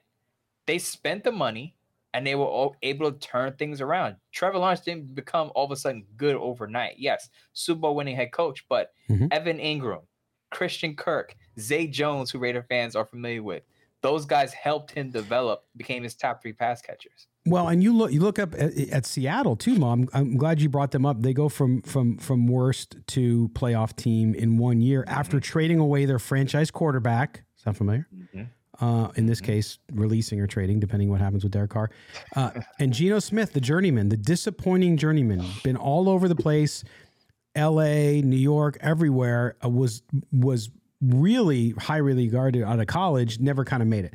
they 0.66 0.78
spent 0.78 1.24
the 1.24 1.32
money 1.32 1.76
and 2.14 2.26
they 2.26 2.36
were 2.36 2.70
able 2.82 3.12
to 3.12 3.18
turn 3.20 3.54
things 3.54 3.82
around. 3.82 4.16
Trevor 4.32 4.58
Lawrence 4.58 4.82
didn't 4.82 5.16
become 5.16 5.52
all 5.56 5.66
of 5.66 5.72
a 5.72 5.76
sudden 5.76 6.06
good 6.18 6.36
overnight. 6.36 6.96
Yes, 6.98 7.30
Super 7.54 7.82
Bowl 7.82 7.96
winning 7.96 8.16
head 8.16 8.32
coach, 8.32 8.66
but 8.68 8.94
mm-hmm. 9.10 9.28
Evan 9.32 9.60
Engram, 9.60 10.02
Christian 10.50 10.96
Kirk, 10.96 11.36
Zay 11.60 11.88
Jones, 11.88 12.32
who 12.32 12.40
Raider 12.40 12.64
fans 12.64 12.96
are 12.96 13.06
familiar 13.06 13.44
with, 13.44 13.64
those 14.02 14.26
guys 14.26 14.52
helped 14.54 14.92
him 14.92 15.10
develop, 15.10 15.66
became 15.78 16.04
his 16.04 16.16
top 16.16 16.42
three 16.42 16.54
pass 16.54 16.82
catchers. 16.82 17.28
Well, 17.46 17.70
and 17.70 17.82
you 17.82 17.96
look 17.96 18.12
you 18.12 18.20
look 18.20 18.38
up 18.38 18.54
at, 18.54 18.78
at 18.78 19.06
Seattle 19.06 19.56
too, 19.56 19.76
Mom. 19.76 20.08
I'm 20.14 20.38
glad 20.38 20.62
you 20.62 20.70
brought 20.70 20.92
them 20.92 21.06
up. 21.06 21.22
They 21.22 21.34
go 21.34 21.50
from 21.50 21.82
from 21.82 22.18
from 22.18 22.48
worst 22.48 22.98
to 23.08 23.50
playoff 23.54 23.96
team 23.96 24.36
in 24.36 24.58
one 24.58 24.82
year 24.82 25.02
mm-hmm. 25.02 25.20
after 25.20 25.40
trading 25.40 25.80
away 25.80 26.06
their 26.06 26.20
franchise 26.20 26.70
quarterback. 26.70 27.44
Sound 27.56 27.78
familiar? 27.78 28.08
Mm-hmm 28.16 28.44
uh, 28.82 29.10
in 29.16 29.28
this 29.28 29.40
mm-hmm. 29.40 29.54
case, 29.54 29.78
releasing 29.94 30.42
or 30.42 30.48
trading, 30.48 30.80
depending 30.80 31.10
what 31.10 31.22
happens 31.22 31.44
with 31.44 31.54
Derek 31.54 31.72
Carr. 31.72 31.92
Uh, 32.36 32.52
and 32.80 32.92
Geno 32.92 33.20
Smith, 33.20 33.54
the 33.54 33.62
journeyman, 33.62 34.10
the 34.10 34.18
disappointing 34.18 34.98
journeyman, 34.98 35.46
been 35.64 35.78
all 35.78 36.10
over 36.10 36.28
the 36.28 36.36
place, 36.36 36.84
L.A., 37.56 38.22
New 38.22 38.36
York, 38.36 38.78
everywhere. 38.82 39.56
Uh, 39.64 39.70
was 39.70 40.02
was 40.32 40.70
really 41.02 41.72
highly 41.72 42.14
regarded 42.14 42.64
out 42.64 42.80
of 42.80 42.88
college. 42.88 43.40
Never 43.40 43.64
kind 43.64 43.82
of 43.82 43.88
made 43.88 44.06
it. 44.06 44.14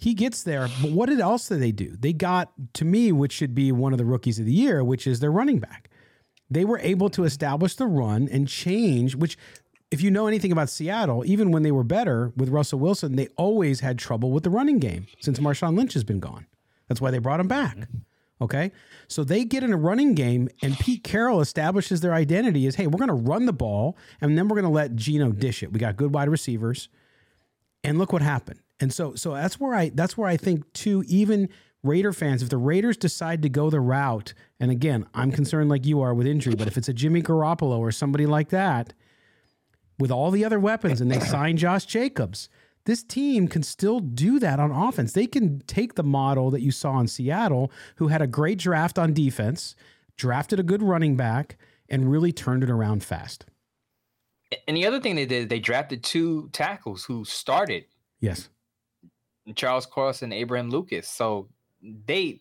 He 0.00 0.14
gets 0.14 0.44
there, 0.44 0.68
but 0.80 0.92
what 0.92 1.10
else 1.10 1.48
did 1.48 1.60
they 1.60 1.72
do? 1.72 1.96
They 1.98 2.12
got 2.12 2.52
to 2.74 2.84
me, 2.84 3.10
which 3.10 3.32
should 3.32 3.52
be 3.52 3.72
one 3.72 3.92
of 3.92 3.98
the 3.98 4.04
rookies 4.04 4.38
of 4.38 4.46
the 4.46 4.52
year, 4.52 4.84
which 4.84 5.08
is 5.08 5.18
their 5.18 5.32
running 5.32 5.58
back. 5.58 5.90
They 6.48 6.64
were 6.64 6.78
able 6.78 7.10
to 7.10 7.24
establish 7.24 7.74
the 7.74 7.86
run 7.86 8.28
and 8.30 8.46
change, 8.46 9.16
which 9.16 9.36
if 9.90 10.00
you 10.00 10.10
know 10.10 10.28
anything 10.28 10.52
about 10.52 10.70
Seattle, 10.70 11.24
even 11.26 11.50
when 11.50 11.64
they 11.64 11.72
were 11.72 11.82
better 11.82 12.32
with 12.36 12.48
Russell 12.48 12.78
Wilson, 12.78 13.16
they 13.16 13.26
always 13.36 13.80
had 13.80 13.98
trouble 13.98 14.30
with 14.30 14.44
the 14.44 14.50
running 14.50 14.78
game 14.78 15.08
since 15.20 15.40
Marshawn 15.40 15.76
Lynch 15.76 15.94
has 15.94 16.04
been 16.04 16.20
gone. 16.20 16.46
That's 16.86 17.00
why 17.00 17.10
they 17.10 17.18
brought 17.18 17.40
him 17.40 17.48
back. 17.48 17.76
Okay. 18.40 18.70
So 19.08 19.24
they 19.24 19.44
get 19.44 19.64
in 19.64 19.72
a 19.72 19.76
running 19.76 20.14
game, 20.14 20.48
and 20.62 20.78
Pete 20.78 21.02
Carroll 21.02 21.40
establishes 21.40 22.02
their 22.02 22.14
identity 22.14 22.66
as 22.66 22.76
hey, 22.76 22.86
we're 22.86 23.04
going 23.04 23.08
to 23.08 23.14
run 23.14 23.46
the 23.46 23.52
ball, 23.52 23.96
and 24.20 24.38
then 24.38 24.46
we're 24.46 24.54
going 24.54 24.64
to 24.64 24.70
let 24.70 24.94
Geno 24.94 25.32
dish 25.32 25.62
it. 25.64 25.72
We 25.72 25.80
got 25.80 25.96
good 25.96 26.14
wide 26.14 26.28
receivers. 26.28 26.88
And 27.82 27.98
look 27.98 28.12
what 28.12 28.22
happened. 28.22 28.60
And 28.80 28.92
so 28.92 29.14
so 29.14 29.34
that's 29.34 29.58
where 29.58 29.74
I 29.74 29.90
that's 29.90 30.16
where 30.16 30.28
I 30.28 30.36
think 30.36 30.72
too, 30.72 31.04
even 31.06 31.48
Raider 31.82 32.12
fans, 32.12 32.42
if 32.42 32.48
the 32.48 32.56
Raiders 32.56 32.96
decide 32.96 33.42
to 33.42 33.48
go 33.48 33.70
the 33.70 33.80
route, 33.80 34.34
and 34.58 34.70
again, 34.70 35.06
I'm 35.14 35.30
concerned 35.30 35.68
like 35.68 35.86
you 35.86 36.00
are 36.00 36.14
with 36.14 36.26
injury, 36.26 36.54
but 36.54 36.66
if 36.66 36.76
it's 36.76 36.88
a 36.88 36.92
Jimmy 36.92 37.22
Garoppolo 37.22 37.78
or 37.78 37.92
somebody 37.92 38.26
like 38.26 38.48
that, 38.50 38.92
with 39.98 40.10
all 40.10 40.30
the 40.30 40.44
other 40.44 40.60
weapons 40.60 41.00
and 41.00 41.10
they 41.10 41.20
sign 41.20 41.56
Josh 41.56 41.86
Jacobs, 41.86 42.48
this 42.84 43.02
team 43.02 43.48
can 43.48 43.62
still 43.62 44.00
do 44.00 44.38
that 44.38 44.58
on 44.58 44.70
offense. 44.70 45.12
They 45.12 45.26
can 45.26 45.60
take 45.66 45.94
the 45.94 46.02
model 46.02 46.50
that 46.50 46.62
you 46.62 46.70
saw 46.70 46.98
in 47.00 47.06
Seattle, 47.06 47.70
who 47.96 48.08
had 48.08 48.22
a 48.22 48.26
great 48.26 48.58
draft 48.58 48.98
on 48.98 49.12
defense, 49.12 49.74
drafted 50.16 50.58
a 50.58 50.62
good 50.62 50.82
running 50.82 51.16
back, 51.16 51.58
and 51.88 52.10
really 52.10 52.32
turned 52.32 52.62
it 52.62 52.70
around 52.70 53.04
fast. 53.04 53.44
And 54.66 54.76
the 54.76 54.86
other 54.86 55.00
thing 55.00 55.16
they 55.16 55.26
did, 55.26 55.48
they 55.48 55.60
drafted 55.60 56.02
two 56.02 56.48
tackles 56.52 57.04
who 57.04 57.24
started. 57.24 57.84
Yes. 58.20 58.48
Charles 59.56 59.86
Cross 59.86 60.22
and 60.22 60.32
Abraham 60.32 60.70
Lucas. 60.70 61.08
So 61.08 61.48
they 61.82 62.40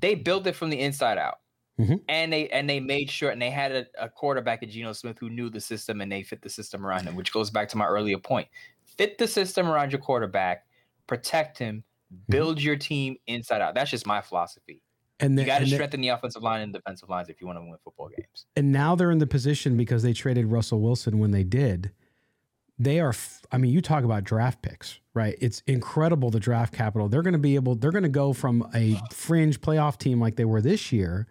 they 0.00 0.14
built 0.14 0.46
it 0.46 0.56
from 0.56 0.70
the 0.70 0.80
inside 0.80 1.18
out. 1.18 1.38
Mm-hmm. 1.80 1.96
And 2.08 2.32
they 2.32 2.48
and 2.48 2.68
they 2.68 2.80
made 2.80 3.10
sure 3.10 3.30
and 3.30 3.40
they 3.40 3.50
had 3.50 3.72
a, 3.72 3.86
a 3.98 4.08
quarterback 4.08 4.62
at 4.62 4.68
Geno 4.68 4.92
Smith 4.92 5.18
who 5.18 5.30
knew 5.30 5.48
the 5.48 5.60
system 5.60 6.00
and 6.00 6.12
they 6.12 6.22
fit 6.22 6.42
the 6.42 6.50
system 6.50 6.86
around 6.86 7.04
him, 7.04 7.16
which 7.16 7.32
goes 7.32 7.50
back 7.50 7.68
to 7.70 7.78
my 7.78 7.86
earlier 7.86 8.18
point. 8.18 8.46
Fit 8.84 9.16
the 9.16 9.26
system 9.26 9.68
around 9.68 9.90
your 9.90 10.00
quarterback, 10.00 10.66
protect 11.06 11.58
him, 11.58 11.82
mm-hmm. 12.12 12.30
build 12.30 12.58
mm-hmm. 12.58 12.66
your 12.66 12.76
team 12.76 13.16
inside 13.26 13.62
out. 13.62 13.74
That's 13.74 13.90
just 13.90 14.06
my 14.06 14.20
philosophy. 14.20 14.82
And 15.18 15.38
the, 15.38 15.42
you 15.42 15.46
got 15.46 15.60
to 15.60 15.66
strengthen 15.66 16.00
the, 16.00 16.08
the 16.08 16.14
offensive 16.14 16.42
line 16.42 16.62
and 16.62 16.72
defensive 16.72 17.08
lines 17.08 17.28
if 17.28 17.40
you 17.40 17.46
want 17.46 17.58
to 17.58 17.62
win 17.62 17.76
football 17.84 18.08
games. 18.08 18.46
And 18.56 18.72
now 18.72 18.96
they're 18.96 19.12
in 19.12 19.18
the 19.18 19.26
position 19.26 19.76
because 19.76 20.02
they 20.02 20.12
traded 20.12 20.46
Russell 20.46 20.80
Wilson 20.80 21.20
when 21.20 21.30
they 21.30 21.44
did. 21.44 21.92
They 22.82 22.98
are, 22.98 23.14
I 23.52 23.58
mean, 23.58 23.70
you 23.70 23.80
talk 23.80 24.02
about 24.02 24.24
draft 24.24 24.60
picks, 24.60 24.98
right? 25.14 25.36
It's 25.40 25.62
incredible 25.66 26.30
the 26.30 26.40
draft 26.40 26.74
capital. 26.74 27.08
They're 27.08 27.22
going 27.22 27.32
to 27.32 27.38
be 27.38 27.54
able, 27.54 27.76
they're 27.76 27.92
going 27.92 28.02
to 28.02 28.08
go 28.08 28.32
from 28.32 28.68
a 28.74 29.00
fringe 29.12 29.60
playoff 29.60 29.98
team 29.98 30.20
like 30.20 30.34
they 30.34 30.44
were 30.44 30.60
this 30.60 30.90
year 30.90 31.28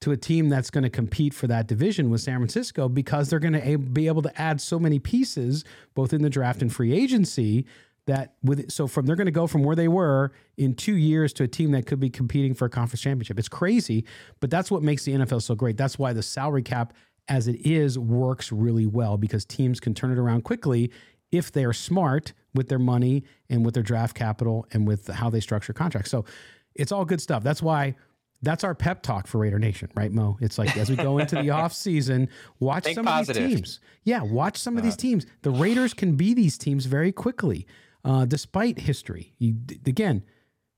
to 0.00 0.10
a 0.10 0.16
team 0.16 0.48
that's 0.48 0.70
going 0.70 0.82
to 0.82 0.90
compete 0.90 1.32
for 1.32 1.46
that 1.46 1.68
division 1.68 2.10
with 2.10 2.22
San 2.22 2.38
Francisco 2.38 2.88
because 2.88 3.30
they're 3.30 3.38
going 3.38 3.52
to 3.52 3.78
be 3.78 4.08
able 4.08 4.22
to 4.22 4.40
add 4.40 4.60
so 4.60 4.80
many 4.80 4.98
pieces, 4.98 5.64
both 5.94 6.12
in 6.12 6.22
the 6.22 6.30
draft 6.30 6.60
and 6.60 6.72
free 6.72 6.92
agency, 6.92 7.66
that 8.06 8.34
with 8.42 8.70
so 8.72 8.86
from 8.88 9.06
they're 9.06 9.14
going 9.14 9.26
to 9.26 9.30
go 9.30 9.46
from 9.46 9.62
where 9.62 9.76
they 9.76 9.86
were 9.86 10.32
in 10.56 10.74
two 10.74 10.96
years 10.96 11.32
to 11.34 11.44
a 11.44 11.48
team 11.48 11.70
that 11.70 11.86
could 11.86 12.00
be 12.00 12.10
competing 12.10 12.54
for 12.54 12.64
a 12.64 12.70
conference 12.70 13.02
championship. 13.02 13.38
It's 13.38 13.48
crazy, 13.48 14.04
but 14.40 14.50
that's 14.50 14.70
what 14.70 14.82
makes 14.82 15.04
the 15.04 15.12
NFL 15.12 15.42
so 15.42 15.54
great. 15.54 15.76
That's 15.76 15.98
why 15.98 16.12
the 16.12 16.22
salary 16.22 16.62
cap 16.62 16.94
as 17.30 17.48
it 17.48 17.64
is 17.64 17.98
works 17.98 18.52
really 18.52 18.84
well 18.86 19.16
because 19.16 19.44
teams 19.46 19.80
can 19.80 19.94
turn 19.94 20.10
it 20.10 20.18
around 20.18 20.42
quickly 20.42 20.90
if 21.30 21.52
they're 21.52 21.72
smart 21.72 22.32
with 22.54 22.68
their 22.68 22.78
money 22.78 23.22
and 23.48 23.64
with 23.64 23.74
their 23.74 23.84
draft 23.84 24.16
capital 24.16 24.66
and 24.72 24.86
with 24.86 25.06
how 25.06 25.30
they 25.30 25.40
structure 25.40 25.72
contracts. 25.72 26.10
So 26.10 26.24
it's 26.74 26.90
all 26.90 27.04
good 27.04 27.20
stuff. 27.20 27.44
That's 27.44 27.62
why 27.62 27.94
that's 28.42 28.64
our 28.64 28.74
pep 28.74 29.02
talk 29.02 29.28
for 29.28 29.38
Raider 29.38 29.60
Nation, 29.60 29.90
right, 29.94 30.10
Moe? 30.10 30.36
It's 30.40 30.58
like 30.58 30.76
as 30.76 30.90
we 30.90 30.96
go 30.96 31.18
into 31.18 31.36
the 31.36 31.50
off 31.50 31.72
season, 31.72 32.28
watch 32.58 32.84
Think 32.84 32.96
some 32.96 33.04
positive. 33.04 33.44
of 33.44 33.48
these 33.48 33.58
teams. 33.58 33.80
Yeah, 34.02 34.22
watch 34.22 34.56
some 34.56 34.76
of 34.76 34.82
these 34.82 34.94
uh-huh. 34.94 35.02
teams. 35.02 35.26
The 35.42 35.50
Raiders 35.50 35.94
can 35.94 36.16
be 36.16 36.34
these 36.34 36.58
teams 36.58 36.86
very 36.86 37.12
quickly 37.12 37.66
uh, 38.04 38.24
despite 38.24 38.80
history. 38.80 39.34
You, 39.38 39.54
again, 39.86 40.24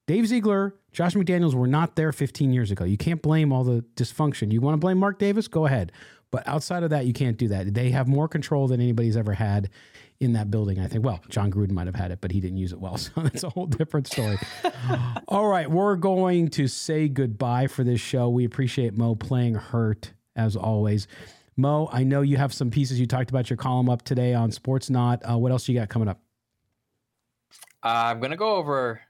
Dave 0.06 0.26
Ziegler, 0.26 0.74
Josh 0.92 1.14
McDaniels 1.14 1.54
were 1.54 1.66
not 1.68 1.96
there 1.96 2.12
15 2.12 2.52
years 2.52 2.70
ago. 2.70 2.84
You 2.84 2.98
can't 2.98 3.22
blame 3.22 3.52
all 3.52 3.64
the 3.64 3.84
dysfunction. 3.94 4.52
You 4.52 4.60
want 4.60 4.74
to 4.74 4.78
blame 4.78 4.98
Mark 4.98 5.18
Davis? 5.18 5.48
Go 5.48 5.66
ahead. 5.66 5.92
But 6.32 6.48
outside 6.48 6.82
of 6.82 6.90
that, 6.90 7.04
you 7.04 7.12
can't 7.12 7.36
do 7.36 7.46
that. 7.48 7.74
They 7.74 7.90
have 7.90 8.08
more 8.08 8.26
control 8.26 8.66
than 8.66 8.80
anybody's 8.80 9.18
ever 9.18 9.34
had 9.34 9.68
in 10.18 10.32
that 10.32 10.50
building, 10.50 10.80
I 10.80 10.86
think. 10.86 11.04
Well, 11.04 11.20
Jon 11.28 11.52
Gruden 11.52 11.72
might 11.72 11.86
have 11.86 11.94
had 11.94 12.10
it, 12.10 12.20
but 12.22 12.32
he 12.32 12.40
didn't 12.40 12.56
use 12.56 12.72
it 12.72 12.80
well. 12.80 12.96
So 13.02 13.20
that's 13.20 13.44
a 13.44 13.50
whole 13.50 13.66
different 13.66 14.06
story. 14.06 14.38
all 15.28 15.46
right. 15.46 15.70
We're 15.70 15.96
going 15.96 16.48
to 16.50 16.68
say 16.68 17.08
goodbye 17.08 17.66
for 17.66 17.84
this 17.84 18.00
show. 18.00 18.30
We 18.30 18.44
appreciate 18.44 18.96
Moe 18.96 19.14
playing 19.14 19.54
hurt 19.54 20.14
as 20.34 20.56
always. 20.56 21.06
Moe, 21.56 21.90
I 21.92 22.02
know 22.02 22.22
you 22.22 22.38
have 22.38 22.54
some 22.54 22.70
pieces 22.70 22.98
you 22.98 23.06
talked 23.06 23.28
about 23.28 23.50
your 23.50 23.58
column 23.58 23.90
up 23.90 24.02
today 24.02 24.32
on 24.32 24.50
Sportsnaut. 24.50 25.28
Uh, 25.30 25.36
what 25.36 25.52
else 25.52 25.68
you 25.68 25.74
got 25.74 25.90
coming 25.90 26.08
up? 26.08 26.18
Uh, 27.84 27.88
I'm 27.88 28.20
gonna 28.20 28.36
go 28.36 28.54
over. 28.54 29.02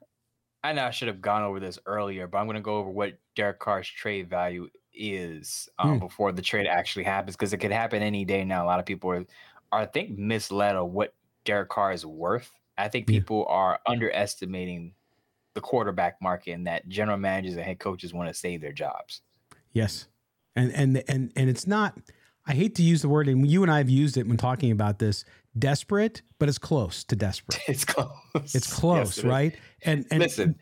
I 0.64 0.72
know 0.72 0.86
I 0.86 0.90
should 0.90 1.08
have 1.08 1.20
gone 1.20 1.42
over 1.42 1.60
this 1.60 1.78
earlier, 1.86 2.26
but 2.26 2.38
I'm 2.38 2.46
gonna 2.46 2.60
go 2.60 2.78
over 2.78 2.90
what 2.90 3.18
Derek 3.36 3.60
Carr's 3.60 3.86
trade 3.86 4.28
value 4.28 4.68
is 4.94 5.68
um, 5.78 5.92
hmm. 5.94 5.98
before 5.98 6.32
the 6.32 6.42
trade 6.42 6.66
actually 6.66 7.04
happens 7.04 7.36
because 7.36 7.52
it 7.52 7.58
could 7.58 7.72
happen 7.72 8.02
any 8.02 8.24
day 8.24 8.44
now. 8.44 8.64
A 8.64 8.66
lot 8.66 8.78
of 8.78 8.86
people 8.86 9.10
are, 9.10 9.24
are 9.70 9.82
I 9.82 9.86
think, 9.86 10.18
misled 10.18 10.76
on 10.76 10.92
what 10.92 11.14
Derek 11.44 11.68
Carr 11.68 11.92
is 11.92 12.06
worth. 12.06 12.50
I 12.78 12.88
think 12.88 13.06
people 13.06 13.46
yeah. 13.48 13.54
are 13.54 13.80
underestimating 13.86 14.94
the 15.54 15.60
quarterback 15.60 16.20
market 16.22 16.52
and 16.52 16.66
that 16.66 16.88
general 16.88 17.18
managers 17.18 17.54
and 17.56 17.64
head 17.64 17.78
coaches 17.78 18.14
want 18.14 18.28
to 18.28 18.34
save 18.34 18.60
their 18.60 18.72
jobs. 18.72 19.20
Yes, 19.72 20.06
and 20.56 20.72
and 20.72 21.02
and 21.08 21.32
and 21.36 21.50
it's 21.50 21.66
not. 21.66 21.98
I 22.46 22.54
hate 22.54 22.74
to 22.76 22.82
use 22.82 23.02
the 23.02 23.08
word, 23.08 23.28
and 23.28 23.46
you 23.48 23.62
and 23.62 23.70
I 23.70 23.78
have 23.78 23.88
used 23.90 24.16
it 24.16 24.26
when 24.26 24.36
talking 24.36 24.72
about 24.72 24.98
this 24.98 25.24
desperate, 25.58 26.22
but 26.38 26.48
it's 26.48 26.58
close 26.58 27.04
to 27.04 27.16
desperate. 27.16 27.60
It's 27.68 27.84
close. 27.84 28.10
It's 28.34 28.72
close, 28.72 29.16
yes, 29.16 29.24
it 29.24 29.28
right? 29.28 29.56
And 29.84 30.06
and 30.10 30.20
listen, 30.20 30.56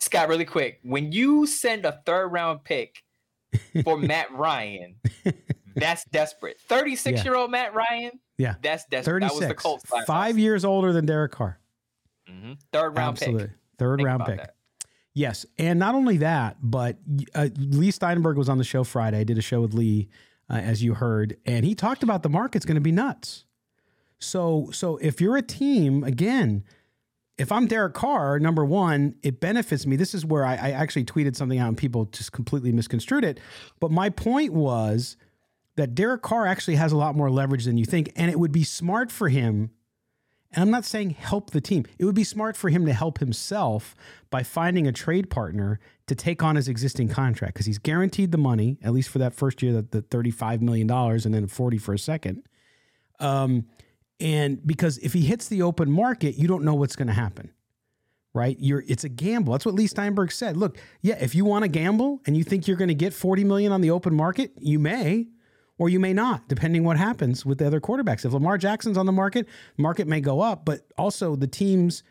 Scott, 0.00 0.28
really 0.28 0.44
quick, 0.44 0.80
when 0.82 1.12
you 1.12 1.46
send 1.46 1.84
a 1.84 2.00
third 2.04 2.28
round 2.28 2.64
pick 2.64 3.02
for 3.84 3.96
Matt 3.96 4.32
Ryan, 4.32 4.96
that's 5.76 6.04
desperate. 6.04 6.60
Thirty 6.60 6.96
six 6.96 7.18
yeah. 7.18 7.24
year 7.24 7.36
old 7.36 7.50
Matt 7.50 7.74
Ryan, 7.74 8.12
yeah, 8.36 8.54
that's 8.62 8.84
desperate. 8.86 9.22
36, 9.22 9.34
that 9.34 9.40
was 9.40 9.48
the 9.48 9.54
Colts. 9.54 9.84
Five 10.06 10.38
years 10.38 10.64
older 10.64 10.92
than 10.92 11.06
Derek 11.06 11.32
Carr. 11.32 11.58
Mm-hmm. 12.30 12.52
Third 12.72 12.96
round 12.96 13.16
Absolutely. 13.16 13.48
pick. 13.48 13.56
Third 13.78 13.98
Think 13.98 14.06
round 14.06 14.24
pick. 14.26 14.36
That. 14.38 14.54
Yes, 15.14 15.44
and 15.58 15.78
not 15.78 15.94
only 15.94 16.18
that, 16.18 16.56
but 16.62 16.96
uh, 17.34 17.48
Leigh 17.56 17.90
Steinberg 17.90 18.36
was 18.36 18.48
on 18.48 18.58
the 18.58 18.64
show 18.64 18.84
Friday. 18.84 19.18
I 19.18 19.24
did 19.24 19.38
a 19.38 19.42
show 19.42 19.62
with 19.62 19.74
Leigh, 19.74 20.08
uh, 20.48 20.54
as 20.54 20.82
you 20.82 20.94
heard, 20.94 21.36
and 21.44 21.64
he 21.64 21.74
talked 21.74 22.02
about 22.02 22.22
the 22.22 22.28
market's 22.28 22.64
going 22.64 22.76
to 22.76 22.80
be 22.80 22.92
nuts. 22.92 23.44
So 24.20 24.70
so 24.72 24.96
if 24.98 25.20
you're 25.20 25.36
a 25.36 25.42
team, 25.42 26.04
again, 26.04 26.64
if 27.38 27.52
I'm 27.52 27.66
Derek 27.66 27.94
Carr, 27.94 28.40
number 28.40 28.64
one, 28.64 29.14
it 29.22 29.38
benefits 29.40 29.86
me. 29.86 29.94
This 29.94 30.12
is 30.12 30.26
where 30.26 30.44
I, 30.44 30.54
I 30.54 30.70
actually 30.72 31.04
tweeted 31.04 31.36
something 31.36 31.58
out 31.58 31.68
and 31.68 31.78
people 31.78 32.06
just 32.06 32.32
completely 32.32 32.72
misconstrued 32.72 33.24
it. 33.24 33.38
But 33.78 33.92
my 33.92 34.10
point 34.10 34.52
was 34.52 35.16
that 35.76 35.94
Derek 35.94 36.22
Carr 36.22 36.46
actually 36.46 36.74
has 36.74 36.90
a 36.90 36.96
lot 36.96 37.14
more 37.14 37.30
leverage 37.30 37.64
than 37.64 37.78
you 37.78 37.84
think, 37.84 38.12
and 38.16 38.28
it 38.28 38.40
would 38.40 38.50
be 38.50 38.64
smart 38.64 39.12
for 39.12 39.28
him. 39.28 39.70
And 40.52 40.62
I'm 40.62 40.70
not 40.70 40.84
saying 40.84 41.10
help 41.10 41.50
the 41.50 41.60
team. 41.60 41.84
It 41.98 42.04
would 42.04 42.14
be 42.14 42.24
smart 42.24 42.56
for 42.56 42.70
him 42.70 42.86
to 42.86 42.92
help 42.92 43.18
himself 43.18 43.94
by 44.30 44.42
finding 44.42 44.88
a 44.88 44.92
trade 44.92 45.30
partner 45.30 45.78
to 46.08 46.16
take 46.16 46.42
on 46.42 46.56
his 46.56 46.66
existing 46.66 47.08
contract 47.08 47.54
because 47.54 47.66
he's 47.66 47.78
guaranteed 47.78 48.32
the 48.32 48.38
money, 48.38 48.78
at 48.82 48.92
least 48.92 49.10
for 49.10 49.18
that 49.18 49.34
first 49.34 49.62
year, 49.62 49.74
that 49.74 49.92
the 49.92 50.02
$35 50.02 50.60
million 50.60 50.90
and 50.90 51.34
then 51.34 51.46
40 51.46 51.78
for 51.78 51.92
a 51.94 51.98
second. 51.98 52.42
Um, 53.20 53.66
and 54.20 54.66
because 54.66 54.98
if 54.98 55.12
he 55.12 55.22
hits 55.22 55.48
the 55.48 55.62
open 55.62 55.90
market, 55.90 56.36
you 56.36 56.48
don't 56.48 56.64
know 56.64 56.74
what's 56.74 56.96
going 56.96 57.08
to 57.08 57.14
happen. 57.14 57.52
Right? 58.34 58.56
You're 58.60 58.84
it's 58.86 59.04
a 59.04 59.08
gamble. 59.08 59.52
That's 59.52 59.64
what 59.64 59.74
Leigh 59.74 59.86
Steinberg 59.86 60.30
said. 60.30 60.56
Look, 60.56 60.78
yeah, 61.00 61.16
if 61.20 61.34
you 61.34 61.44
want 61.44 61.64
to 61.64 61.68
gamble 61.68 62.20
and 62.26 62.36
you 62.36 62.44
think 62.44 62.68
you're 62.68 62.76
going 62.76 62.88
to 62.88 62.94
get 62.94 63.12
40 63.12 63.42
million 63.44 63.72
on 63.72 63.80
the 63.80 63.90
open 63.90 64.14
market, 64.14 64.52
you 64.58 64.78
may 64.78 65.28
or 65.78 65.88
you 65.88 65.98
may 65.98 66.12
not, 66.12 66.48
depending 66.48 66.84
what 66.84 66.96
happens 66.96 67.46
with 67.46 67.58
the 67.58 67.66
other 67.66 67.80
quarterbacks. 67.80 68.24
If 68.24 68.32
Lamar 68.32 68.58
Jackson's 68.58 68.98
on 68.98 69.06
the 69.06 69.12
market, 69.12 69.48
market 69.76 70.06
may 70.06 70.20
go 70.20 70.40
up, 70.40 70.64
but 70.64 70.82
also 70.98 71.36
the 71.36 71.46
teams 71.46 72.02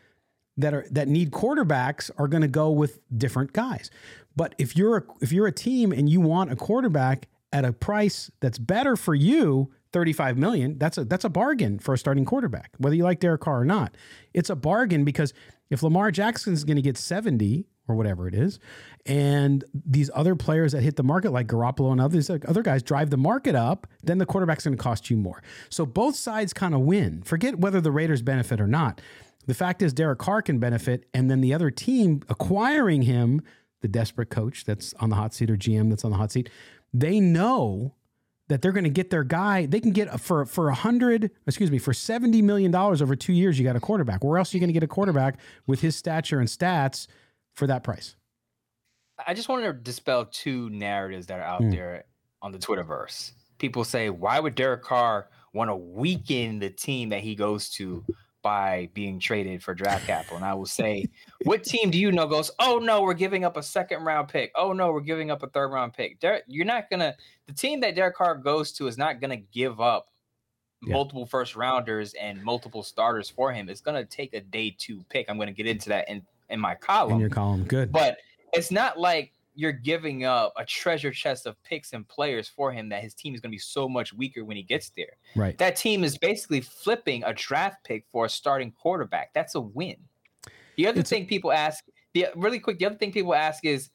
that 0.56 0.74
are 0.74 0.86
that 0.90 1.08
need 1.08 1.30
quarterbacks 1.30 2.10
are 2.18 2.28
going 2.28 2.42
to 2.42 2.48
go 2.48 2.70
with 2.70 2.98
different 3.16 3.52
guys. 3.52 3.90
But 4.34 4.54
if 4.58 4.76
you're 4.76 4.98
a, 4.98 5.02
if 5.20 5.32
you're 5.32 5.46
a 5.46 5.52
team 5.52 5.92
and 5.92 6.10
you 6.10 6.20
want 6.20 6.50
a 6.50 6.56
quarterback 6.56 7.28
at 7.52 7.64
a 7.64 7.72
price 7.72 8.30
that's 8.40 8.58
better 8.58 8.96
for 8.96 9.14
you, 9.14 9.72
35 9.92 10.36
million, 10.36 10.78
that's 10.78 10.98
a 10.98 11.04
that's 11.04 11.24
a 11.24 11.28
bargain 11.28 11.78
for 11.78 11.94
a 11.94 11.98
starting 11.98 12.24
quarterback, 12.24 12.72
whether 12.78 12.94
you 12.94 13.04
like 13.04 13.20
Derek 13.20 13.40
Carr 13.40 13.60
or 13.60 13.64
not. 13.64 13.96
It's 14.34 14.50
a 14.50 14.56
bargain 14.56 15.04
because 15.04 15.32
if 15.70 15.82
Lamar 15.82 16.10
Jackson 16.10 16.52
is 16.52 16.64
going 16.64 16.76
to 16.76 16.82
get 16.82 16.96
70 16.96 17.66
or 17.88 17.94
whatever 17.94 18.28
it 18.28 18.34
is, 18.34 18.58
and 19.06 19.64
these 19.72 20.10
other 20.14 20.34
players 20.34 20.72
that 20.72 20.82
hit 20.82 20.96
the 20.96 21.02
market 21.02 21.32
like 21.32 21.46
Garoppolo 21.46 21.92
and 21.92 22.00
others 22.00 22.28
other 22.28 22.62
guys 22.62 22.82
drive 22.82 23.10
the 23.10 23.16
market 23.16 23.54
up, 23.54 23.86
then 24.02 24.18
the 24.18 24.26
quarterback's 24.26 24.64
going 24.64 24.76
to 24.76 24.82
cost 24.82 25.10
you 25.10 25.16
more. 25.16 25.42
So 25.70 25.86
both 25.86 26.16
sides 26.16 26.52
kind 26.52 26.74
of 26.74 26.80
win. 26.80 27.22
Forget 27.22 27.58
whether 27.58 27.80
the 27.80 27.90
Raiders 27.90 28.22
benefit 28.22 28.60
or 28.60 28.66
not. 28.66 29.00
The 29.46 29.54
fact 29.54 29.80
is 29.80 29.94
Derek 29.94 30.18
Carr 30.18 30.42
can 30.42 30.58
benefit, 30.58 31.08
and 31.14 31.30
then 31.30 31.40
the 31.40 31.54
other 31.54 31.70
team 31.70 32.20
acquiring 32.28 33.02
him, 33.02 33.40
the 33.80 33.88
desperate 33.88 34.28
coach 34.28 34.64
that's 34.66 34.92
on 35.00 35.08
the 35.08 35.16
hot 35.16 35.32
seat 35.32 35.50
or 35.50 35.56
GM 35.56 35.88
that's 35.88 36.04
on 36.04 36.10
the 36.10 36.18
hot 36.18 36.30
seat, 36.30 36.50
they 36.92 37.18
know 37.18 37.94
that 38.48 38.62
they're 38.62 38.72
going 38.72 38.84
to 38.84 38.90
get 38.90 39.10
their 39.10 39.24
guy. 39.24 39.66
They 39.66 39.80
can 39.80 39.92
get 39.92 40.20
for 40.20 40.44
for 40.44 40.68
a 40.68 40.74
hundred, 40.74 41.30
excuse 41.46 41.70
me, 41.70 41.78
for 41.78 41.92
seventy 41.92 42.42
million 42.42 42.70
dollars 42.70 43.00
over 43.00 43.14
two 43.14 43.32
years. 43.32 43.58
You 43.58 43.64
got 43.64 43.76
a 43.76 43.80
quarterback. 43.80 44.24
Where 44.24 44.38
else 44.38 44.52
are 44.52 44.56
you 44.56 44.60
going 44.60 44.68
to 44.68 44.74
get 44.74 44.82
a 44.82 44.88
quarterback 44.88 45.38
with 45.66 45.80
his 45.80 45.96
stature 45.96 46.40
and 46.40 46.48
stats 46.48 47.06
for 47.54 47.66
that 47.66 47.84
price? 47.84 48.16
I 49.26 49.34
just 49.34 49.48
wanted 49.48 49.66
to 49.66 49.72
dispel 49.72 50.26
two 50.26 50.70
narratives 50.70 51.26
that 51.26 51.40
are 51.40 51.44
out 51.44 51.62
mm. 51.62 51.70
there 51.72 52.04
on 52.40 52.52
the 52.52 52.58
Twitterverse. 52.58 53.32
People 53.58 53.84
say, 53.84 54.10
"Why 54.10 54.40
would 54.40 54.54
Derek 54.54 54.82
Carr 54.82 55.28
want 55.52 55.70
to 55.70 55.76
weaken 55.76 56.58
the 56.58 56.70
team 56.70 57.08
that 57.10 57.20
he 57.20 57.34
goes 57.34 57.68
to 57.70 58.04
by 58.42 58.88
being 58.94 59.18
traded 59.18 59.62
for 59.62 59.74
draft 59.74 60.06
capital. 60.06 60.36
And 60.36 60.44
I 60.44 60.54
will 60.54 60.66
say, 60.66 61.06
what 61.44 61.64
team 61.64 61.90
do 61.90 61.98
you 61.98 62.12
know 62.12 62.26
goes, 62.26 62.50
oh 62.60 62.78
no, 62.78 63.02
we're 63.02 63.14
giving 63.14 63.44
up 63.44 63.56
a 63.56 63.62
second 63.62 64.04
round 64.04 64.28
pick. 64.28 64.52
Oh 64.54 64.72
no, 64.72 64.92
we're 64.92 65.00
giving 65.00 65.30
up 65.30 65.42
a 65.42 65.48
third 65.48 65.68
round 65.68 65.92
pick. 65.92 66.20
Derek, 66.20 66.44
you're 66.46 66.64
not 66.64 66.88
gonna 66.90 67.14
the 67.46 67.52
team 67.52 67.80
that 67.80 67.94
Derek 67.94 68.14
Carr 68.16 68.36
goes 68.36 68.72
to 68.72 68.86
is 68.86 68.96
not 68.98 69.20
gonna 69.20 69.36
give 69.36 69.80
up 69.80 70.08
Yeah. 70.82 70.92
multiple 70.92 71.26
first 71.26 71.56
rounders 71.56 72.14
and 72.14 72.42
multiple 72.44 72.82
starters 72.84 73.28
for 73.28 73.52
him, 73.52 73.68
it's 73.68 73.80
going 73.80 73.96
to 73.96 74.04
take 74.04 74.32
a 74.32 74.40
day 74.40 74.72
two 74.78 75.04
pick. 75.08 75.28
I'm 75.28 75.36
going 75.36 75.48
to 75.48 75.52
get 75.52 75.66
into 75.66 75.88
that 75.88 76.08
in, 76.08 76.24
in 76.50 76.60
my 76.60 76.76
column. 76.76 77.14
in 77.14 77.18
your 77.20 77.30
column. 77.30 77.64
Good. 77.64 77.90
But 77.90 78.18
it's 78.52 78.70
not 78.70 78.96
like 78.96 79.32
you're 79.58 79.72
giving 79.72 80.24
up 80.24 80.52
a 80.56 80.64
treasure 80.64 81.10
chest 81.10 81.44
of 81.44 81.60
picks 81.64 81.92
and 81.92 82.06
players 82.06 82.46
for 82.48 82.70
him 82.70 82.88
that 82.88 83.02
his 83.02 83.12
team 83.12 83.34
is 83.34 83.40
going 83.40 83.50
to 83.50 83.54
be 83.54 83.58
so 83.58 83.88
much 83.88 84.12
weaker 84.14 84.44
when 84.44 84.56
he 84.56 84.62
gets 84.62 84.90
there. 84.96 85.16
right. 85.34 85.58
That 85.58 85.74
team 85.74 86.04
is 86.04 86.16
basically 86.16 86.60
flipping 86.60 87.24
a 87.24 87.34
draft 87.34 87.82
pick 87.82 88.04
for 88.12 88.26
a 88.26 88.28
starting 88.28 88.70
quarterback. 88.70 89.34
That's 89.34 89.56
a 89.56 89.60
win. 89.60 89.96
The 90.76 90.86
other 90.86 91.00
It's- 91.00 91.08
thing 91.10 91.26
people 91.26 91.50
ask, 91.50 91.84
the 92.14 92.26
really 92.36 92.60
quick, 92.60 92.78
the 92.78 92.86
other 92.86 92.94
thing 92.94 93.10
people 93.10 93.34
ask 93.34 93.64
is, 93.64 93.90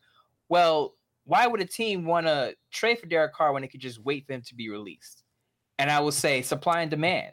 well, 0.50 0.96
why 1.24 1.48
would 1.48 1.62
a 1.62 1.66
team 1.66 2.04
want 2.04 2.28
to 2.28 2.58
trade 2.70 3.00
for 3.00 3.06
Derek 3.06 3.34
Carr 3.34 3.54
when 3.54 3.62
they 3.62 3.70
could 3.70 3.80
just 3.80 4.00
wait 4.04 4.28
for 4.28 4.34
him 4.34 4.42
to 4.42 4.56
be 4.56 4.70
released? 4.70 5.24
And 5.80 5.90
I 5.90 6.02
will 6.02 6.12
say 6.12 6.42
supply 6.42 6.82
and 6.82 6.92
demand. 6.92 7.32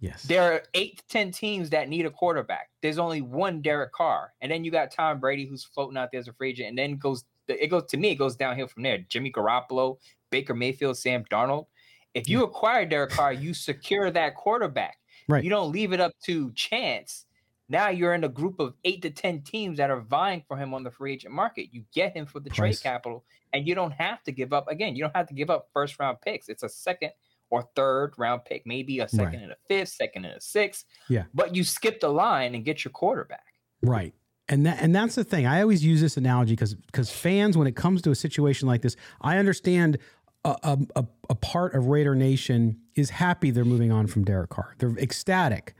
yes. 0.00 0.24
There 0.24 0.42
are 0.52 0.62
eight 0.74 0.96
to 0.98 1.04
ten 1.06 1.30
teams 1.30 1.70
that 1.70 1.88
need 1.88 2.06
a 2.06 2.10
quarterback. 2.10 2.70
There's 2.82 2.98
only 2.98 3.20
one 3.22 3.62
Derek 3.62 3.92
Carr, 3.92 4.32
and 4.40 4.50
then 4.50 4.64
you 4.64 4.72
got 4.72 4.90
Tom 4.90 5.20
Brady 5.20 5.46
who's 5.46 5.62
floating 5.62 5.96
out 5.96 6.08
there 6.10 6.18
as 6.18 6.26
a 6.26 6.32
free 6.32 6.50
agent, 6.50 6.70
and 6.70 6.76
then 6.78 6.96
goes 6.96 7.24
it 7.48 7.68
goes 7.68 7.84
to 7.90 7.96
me. 7.96 8.10
It 8.10 8.16
goes 8.16 8.36
downhill 8.36 8.66
from 8.68 8.82
there. 8.82 8.98
Jimmy 9.08 9.30
Garoppolo, 9.32 9.98
Baker 10.30 10.54
Mayfield, 10.54 10.96
Sam 10.98 11.24
Darnold. 11.30 11.66
If 12.14 12.28
you 12.28 12.42
acquire 12.44 12.84
Derek 12.86 13.10
Carr, 13.10 13.32
you 13.32 13.54
secure 13.54 14.10
that 14.10 14.34
quarterback. 14.34 14.96
Right. 15.28 15.44
You 15.44 15.50
don't 15.50 15.70
leave 15.72 15.92
it 15.92 16.00
up 16.00 16.12
to 16.24 16.50
chance. 16.52 17.26
Now 17.68 17.90
you're 17.90 18.14
in 18.14 18.24
a 18.24 18.28
group 18.30 18.60
of 18.60 18.74
eight 18.84 19.02
to 19.02 19.10
ten 19.10 19.42
teams 19.42 19.76
that 19.76 19.90
are 19.90 20.00
vying 20.00 20.42
for 20.48 20.56
him 20.56 20.72
on 20.72 20.82
the 20.84 20.90
free 20.90 21.12
agent 21.12 21.34
market. 21.34 21.68
You 21.70 21.84
get 21.92 22.16
him 22.16 22.24
for 22.24 22.40
the 22.40 22.48
Price. 22.48 22.80
trade 22.80 22.82
capital, 22.82 23.24
and 23.52 23.66
you 23.68 23.74
don't 23.74 23.90
have 23.92 24.22
to 24.22 24.32
give 24.32 24.54
up 24.54 24.68
again. 24.68 24.96
You 24.96 25.04
don't 25.04 25.14
have 25.16 25.28
to 25.28 25.34
give 25.34 25.50
up 25.50 25.68
first 25.74 25.98
round 26.00 26.18
picks. 26.22 26.48
It's 26.48 26.62
a 26.62 26.68
second 26.68 27.10
or 27.50 27.68
third 27.76 28.14
round 28.16 28.44
pick, 28.46 28.66
maybe 28.66 29.00
a 29.00 29.08
second 29.08 29.26
Right. 29.34 29.42
and 29.42 29.52
a 29.52 29.56
fifth, 29.68 29.90
second 29.90 30.24
and 30.24 30.34
a 30.36 30.40
sixth. 30.40 30.86
Yeah. 31.08 31.24
But 31.34 31.54
you 31.54 31.62
skip 31.62 32.00
the 32.00 32.08
line 32.08 32.54
and 32.54 32.64
get 32.64 32.84
your 32.84 32.92
quarterback. 32.92 33.44
Right. 33.82 34.14
And 34.48 34.64
that 34.64 34.78
and 34.80 34.94
that's 34.94 35.14
the 35.14 35.24
thing. 35.24 35.46
I 35.46 35.60
always 35.60 35.84
use 35.84 36.00
this 36.00 36.16
analogy 36.16 36.52
because 36.52 36.74
because 36.74 37.10
fans, 37.10 37.56
when 37.56 37.66
it 37.66 37.76
comes 37.76 38.00
to 38.02 38.10
a 38.10 38.14
situation 38.14 38.66
like 38.66 38.82
this, 38.82 38.96
I 39.20 39.36
understand 39.36 39.98
a, 40.44 40.78
a, 40.96 41.04
a, 41.28 41.34
part 41.34 41.74
of 41.74 41.86
Raider 41.86 42.14
Nation 42.14 42.80
is 42.94 43.10
happy 43.10 43.50
they're 43.50 43.64
moving 43.64 43.92
on 43.92 44.06
from 44.06 44.24
Derek 44.24 44.50
Carr. 44.50 44.74
They're 44.78 44.96
ecstatic. 44.98 45.74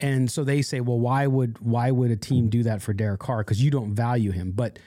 And 0.00 0.30
so 0.30 0.42
they 0.42 0.62
say, 0.62 0.80
well, 0.80 0.98
why 0.98 1.26
would 1.26 1.60
why 1.60 1.90
would 1.90 2.10
a 2.10 2.16
team 2.16 2.48
do 2.48 2.64
that 2.64 2.82
for 2.82 2.92
Derek 2.92 3.20
Carr? 3.20 3.38
Because 3.38 3.62
you 3.62 3.70
don't 3.70 3.94
value 3.94 4.32
him. 4.32 4.50
But 4.52 4.78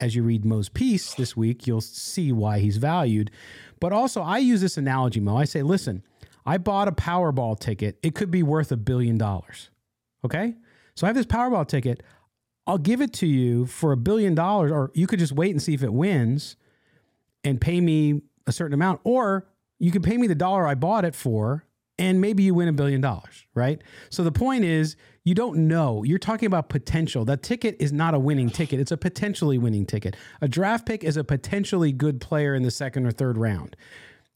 as 0.00 0.14
you 0.14 0.22
read 0.22 0.44
Moe's 0.44 0.68
piece 0.68 1.14
this 1.14 1.36
week, 1.36 1.66
you'll 1.66 1.80
see 1.80 2.32
why 2.32 2.58
he's 2.58 2.76
valued. 2.76 3.30
But 3.80 3.92
also, 3.92 4.22
I 4.22 4.38
use 4.38 4.60
this 4.60 4.76
analogy, 4.76 5.20
Moe. 5.20 5.36
I 5.36 5.44
say, 5.44 5.62
listen, 5.62 6.02
I 6.44 6.58
bought 6.58 6.88
a 6.88 6.92
Powerball 6.92 7.58
ticket. 7.58 7.98
It 8.02 8.14
could 8.14 8.30
be 8.30 8.42
worth 8.42 8.70
a 8.72 8.76
billion 8.76 9.18
dollars. 9.18 9.70
Okay? 10.24 10.54
So 10.94 11.06
I 11.06 11.08
have 11.08 11.16
this 11.16 11.26
Powerball 11.26 11.66
ticket. 11.66 12.02
I'll 12.66 12.78
give 12.78 13.00
it 13.00 13.12
to 13.14 13.26
you 13.26 13.66
for 13.66 13.92
a 13.92 13.96
billion 13.96 14.34
dollars, 14.34 14.70
or 14.70 14.90
you 14.94 15.06
could 15.06 15.18
just 15.18 15.32
wait 15.32 15.50
and 15.50 15.60
see 15.60 15.74
if 15.74 15.82
it 15.82 15.92
wins 15.92 16.56
and 17.44 17.60
pay 17.60 17.80
me 17.80 18.22
a 18.46 18.52
certain 18.52 18.74
amount, 18.74 19.00
or 19.04 19.48
you 19.78 19.90
can 19.90 20.02
pay 20.02 20.16
me 20.16 20.26
the 20.26 20.34
dollar 20.34 20.66
I 20.66 20.74
bought 20.74 21.04
it 21.04 21.14
for, 21.14 21.64
and 21.98 22.20
maybe 22.20 22.44
you 22.44 22.54
win 22.54 22.68
a 22.68 22.72
billion 22.72 23.00
dollars, 23.00 23.46
right? 23.54 23.80
So 24.10 24.22
the 24.22 24.32
point 24.32 24.64
is, 24.64 24.96
you 25.24 25.34
don't 25.34 25.68
know. 25.68 26.02
You're 26.02 26.18
talking 26.18 26.46
about 26.46 26.68
potential. 26.68 27.24
That 27.24 27.42
ticket 27.42 27.76
is 27.78 27.92
not 27.92 28.14
a 28.14 28.18
winning 28.18 28.50
ticket, 28.50 28.80
it's 28.80 28.92
a 28.92 28.96
potentially 28.96 29.58
winning 29.58 29.86
ticket. 29.86 30.16
A 30.40 30.48
draft 30.48 30.86
pick 30.86 31.04
is 31.04 31.16
a 31.16 31.24
potentially 31.24 31.92
good 31.92 32.20
player 32.20 32.54
in 32.54 32.62
the 32.62 32.70
second 32.70 33.06
or 33.06 33.10
third 33.10 33.36
round. 33.36 33.76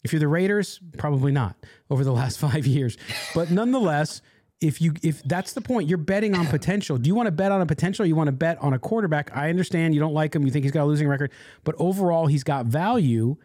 If 0.05 0.12
you're 0.12 0.21
the 0.21 0.29
Raiders, 0.29 0.81
probably 0.99 1.33
not 1.33 1.57
over 1.91 2.05
the 2.05 2.12
last 2.12 2.39
five 2.41 2.67
years. 2.67 2.97
But 3.35 3.51
nonetheless, 3.51 4.23
if 4.61 4.81
you 4.81 4.95
if 5.03 5.23
that's 5.25 5.53
the 5.53 5.61
point, 5.61 5.88
you're 5.88 5.99
betting 5.99 6.35
on 6.35 6.47
potential. 6.47 6.97
Do 6.97 7.09
you 7.09 7.14
want 7.14 7.27
to 7.27 7.33
bet 7.33 7.53
on 7.53 7.61
a 7.61 7.66
potential? 7.66 8.05
Or 8.05 8.07
you 8.07 8.16
want 8.16 8.29
to 8.29 8.33
bet 8.33 8.59
on 8.62 8.73
a 8.73 8.79
quarterback? 8.79 9.37
I 9.37 9.51
understand 9.51 9.95
you 9.95 10.01
don't 10.01 10.14
like 10.14 10.35
him. 10.35 10.45
You 10.45 10.51
think 10.51 10.64
he's 10.64 10.73
got 10.73 10.85
a 10.85 10.87
losing 10.87 11.09
record, 11.09 11.31
but 11.64 11.75
overall, 11.79 12.27
he's 12.27 12.45
got 12.45 12.66
value, 12.66 13.37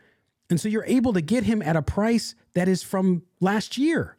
and 0.50 0.60
so 0.60 0.70
you're 0.70 0.86
able 0.86 1.14
to 1.14 1.22
get 1.22 1.44
him 1.44 1.62
at 1.62 1.76
a 1.76 1.82
price 1.82 2.36
that 2.54 2.68
is 2.68 2.82
from 2.82 3.24
last 3.40 3.78
year. 3.78 4.18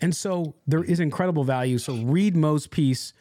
And 0.00 0.16
so 0.16 0.56
there 0.66 0.82
is 0.82 0.98
incredible 0.98 1.44
value. 1.44 1.78
So 1.78 1.94
read 1.94 2.36
Moe's 2.36 2.66
piece 2.66 3.12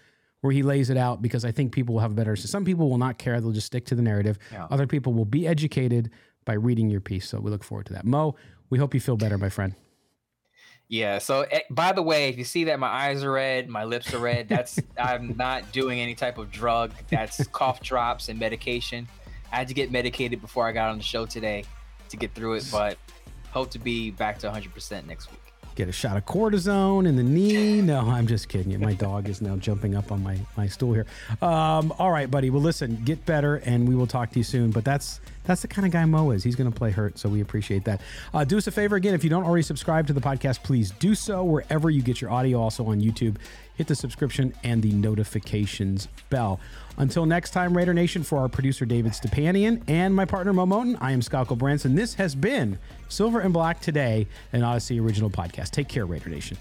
where 0.42 0.52
he 0.52 0.64
lays 0.64 0.90
it 0.90 0.98
out 0.98 1.22
because 1.22 1.46
I 1.46 1.52
think 1.52 1.72
people 1.72 1.94
will 1.94 2.02
have 2.02 2.12
a 2.12 2.16
better. 2.16 2.36
So 2.36 2.48
some 2.48 2.66
people 2.66 2.90
will 2.90 2.98
not 2.98 3.20
care; 3.20 3.40
they'll 3.40 3.52
just 3.52 3.68
stick 3.68 3.86
to 3.88 3.96
the 3.96 4.02
narrative. 4.02 4.40
Other 4.72 4.88
people 4.88 5.14
will 5.14 5.26
be 5.26 5.48
educated 5.48 6.10
by 6.44 6.54
reading 6.54 6.90
your 6.90 7.02
piece. 7.02 7.30
So 7.30 7.40
we 7.40 7.52
look 7.52 7.64
forward 7.64 7.86
to 7.86 7.94
that. 7.94 8.04
Moe, 8.06 8.36
we 8.72 8.80
hope 8.80 8.96
you 8.96 9.00
feel 9.00 9.16
better, 9.18 9.38
my 9.38 9.50
friend. 9.50 9.76
Yeah. 10.92 11.20
So, 11.20 11.46
eh, 11.50 11.62
by 11.70 11.94
the 11.94 12.02
way, 12.02 12.28
if 12.28 12.38
you 12.38 12.44
see 12.44 12.66
that 12.66 12.78
my 12.78 12.90
eyes 12.90 13.24
are 13.24 13.32
red, 13.32 13.70
my 13.70 13.86
lips 13.86 14.14
are 14.14 14.20
red, 14.20 14.50
that's 14.50 14.78
I'm 15.00 15.38
not 15.38 15.72
doing 15.72 16.02
any 16.02 16.16
type 16.16 16.38
of 16.38 16.52
drug. 16.52 16.92
That's 17.10 17.48
cough 17.48 17.80
drops 17.80 18.28
and 18.28 18.38
medication. 18.38 19.08
I 19.54 19.56
had 19.56 19.70
to 19.70 19.74
get 19.74 19.90
medicated 19.90 20.42
before 20.42 20.68
I 20.68 20.74
got 20.74 20.90
on 20.90 20.98
the 20.98 21.04
show 21.04 21.26
today 21.26 21.64
to 22.10 22.18
get 22.18 22.36
through 22.36 22.56
it, 22.56 22.68
but 22.70 22.98
hope 23.52 23.72
to 23.72 23.80
be 23.80 24.12
back 24.12 24.38
to 24.40 24.52
100% 24.52 25.08
next 25.08 25.32
week. 25.32 25.40
Get 25.76 25.88
a 25.88 25.94
shot 25.94 26.18
of 26.18 26.26
cortisone 26.26 27.08
in 27.08 27.16
the 27.16 27.24
knee. 27.24 27.82
No, 27.82 28.02
I'm 28.02 28.28
just 28.28 28.50
kidding 28.50 28.74
you. 28.74 28.78
My 28.78 28.94
dog 28.94 29.30
is 29.30 29.42
now 29.42 29.56
jumping 29.56 29.96
up 29.96 30.12
on 30.12 30.22
my, 30.22 30.38
my 30.58 30.68
stool 30.68 30.94
here. 30.94 31.06
Um, 31.42 31.94
all 31.98 32.12
right, 32.12 32.30
buddy. 32.30 32.50
Well, 32.50 32.62
listen, 32.62 33.02
get 33.06 33.26
better, 33.26 33.58
and 33.58 33.88
we 33.88 33.96
will 33.96 34.08
talk 34.08 34.32
to 34.32 34.40
you 34.40 34.44
soon. 34.44 34.72
But 34.72 34.84
that's 34.84 35.22
that's 35.52 35.62
the 35.62 35.68
kind 35.68 35.86
of 35.86 35.92
guy 35.92 36.06
Moe 36.06 36.32
is. 36.32 36.44
He's 36.44 36.56
going 36.56 36.72
to 36.72 36.78
play 36.78 36.92
hurt, 36.92 37.20
so 37.20 37.28
we 37.28 37.42
appreciate 37.42 37.84
that. 37.84 38.02
Uh, 38.34 38.46
do 38.46 38.58
us 38.58 38.68
a 38.68 38.72
favor 38.72 38.96
again. 38.96 39.14
If 39.14 39.24
you 39.24 39.30
don't 39.30 39.44
already 39.44 39.64
subscribe 39.64 40.08
to 40.08 40.14
the 40.14 40.22
podcast, 40.22 40.64
please 40.64 40.92
do 40.92 41.14
so 41.14 41.44
wherever 41.44 41.90
you 41.90 42.02
get 42.02 42.22
your 42.22 42.32
audio. 42.32 42.62
Also 42.62 42.86
on 42.86 43.02
YouTube, 43.02 43.36
hit 43.76 43.88
the 43.88 43.96
subscription 43.96 44.54
and 44.64 44.82
the 44.82 44.94
notifications 44.94 46.08
bell. 46.30 46.60
Until 46.98 47.26
next 47.26 47.52
time, 47.52 47.76
Raider 47.76 47.94
Nation, 47.94 48.24
for 48.24 48.40
our 48.40 48.48
producer 48.48 48.86
David 48.86 49.12
Stepanian 49.12 49.82
and 49.88 50.16
my 50.16 50.24
partner 50.26 50.54
Moe 50.54 50.66
Moton, 50.66 50.98
I 51.02 51.12
am 51.12 51.22
Scott 51.22 51.50
Branson. 51.58 51.96
This 51.96 52.14
has 52.14 52.34
been 52.34 52.80
Silver 53.10 53.42
and 53.42 53.52
Black 53.52 53.82
Today, 53.82 54.28
an 54.54 54.64
Odyssey 54.64 55.00
original 55.00 55.30
podcast. 55.30 55.72
Take 55.72 55.90
care, 55.90 56.06
Raider 56.06 56.30
Nation. 56.30 56.58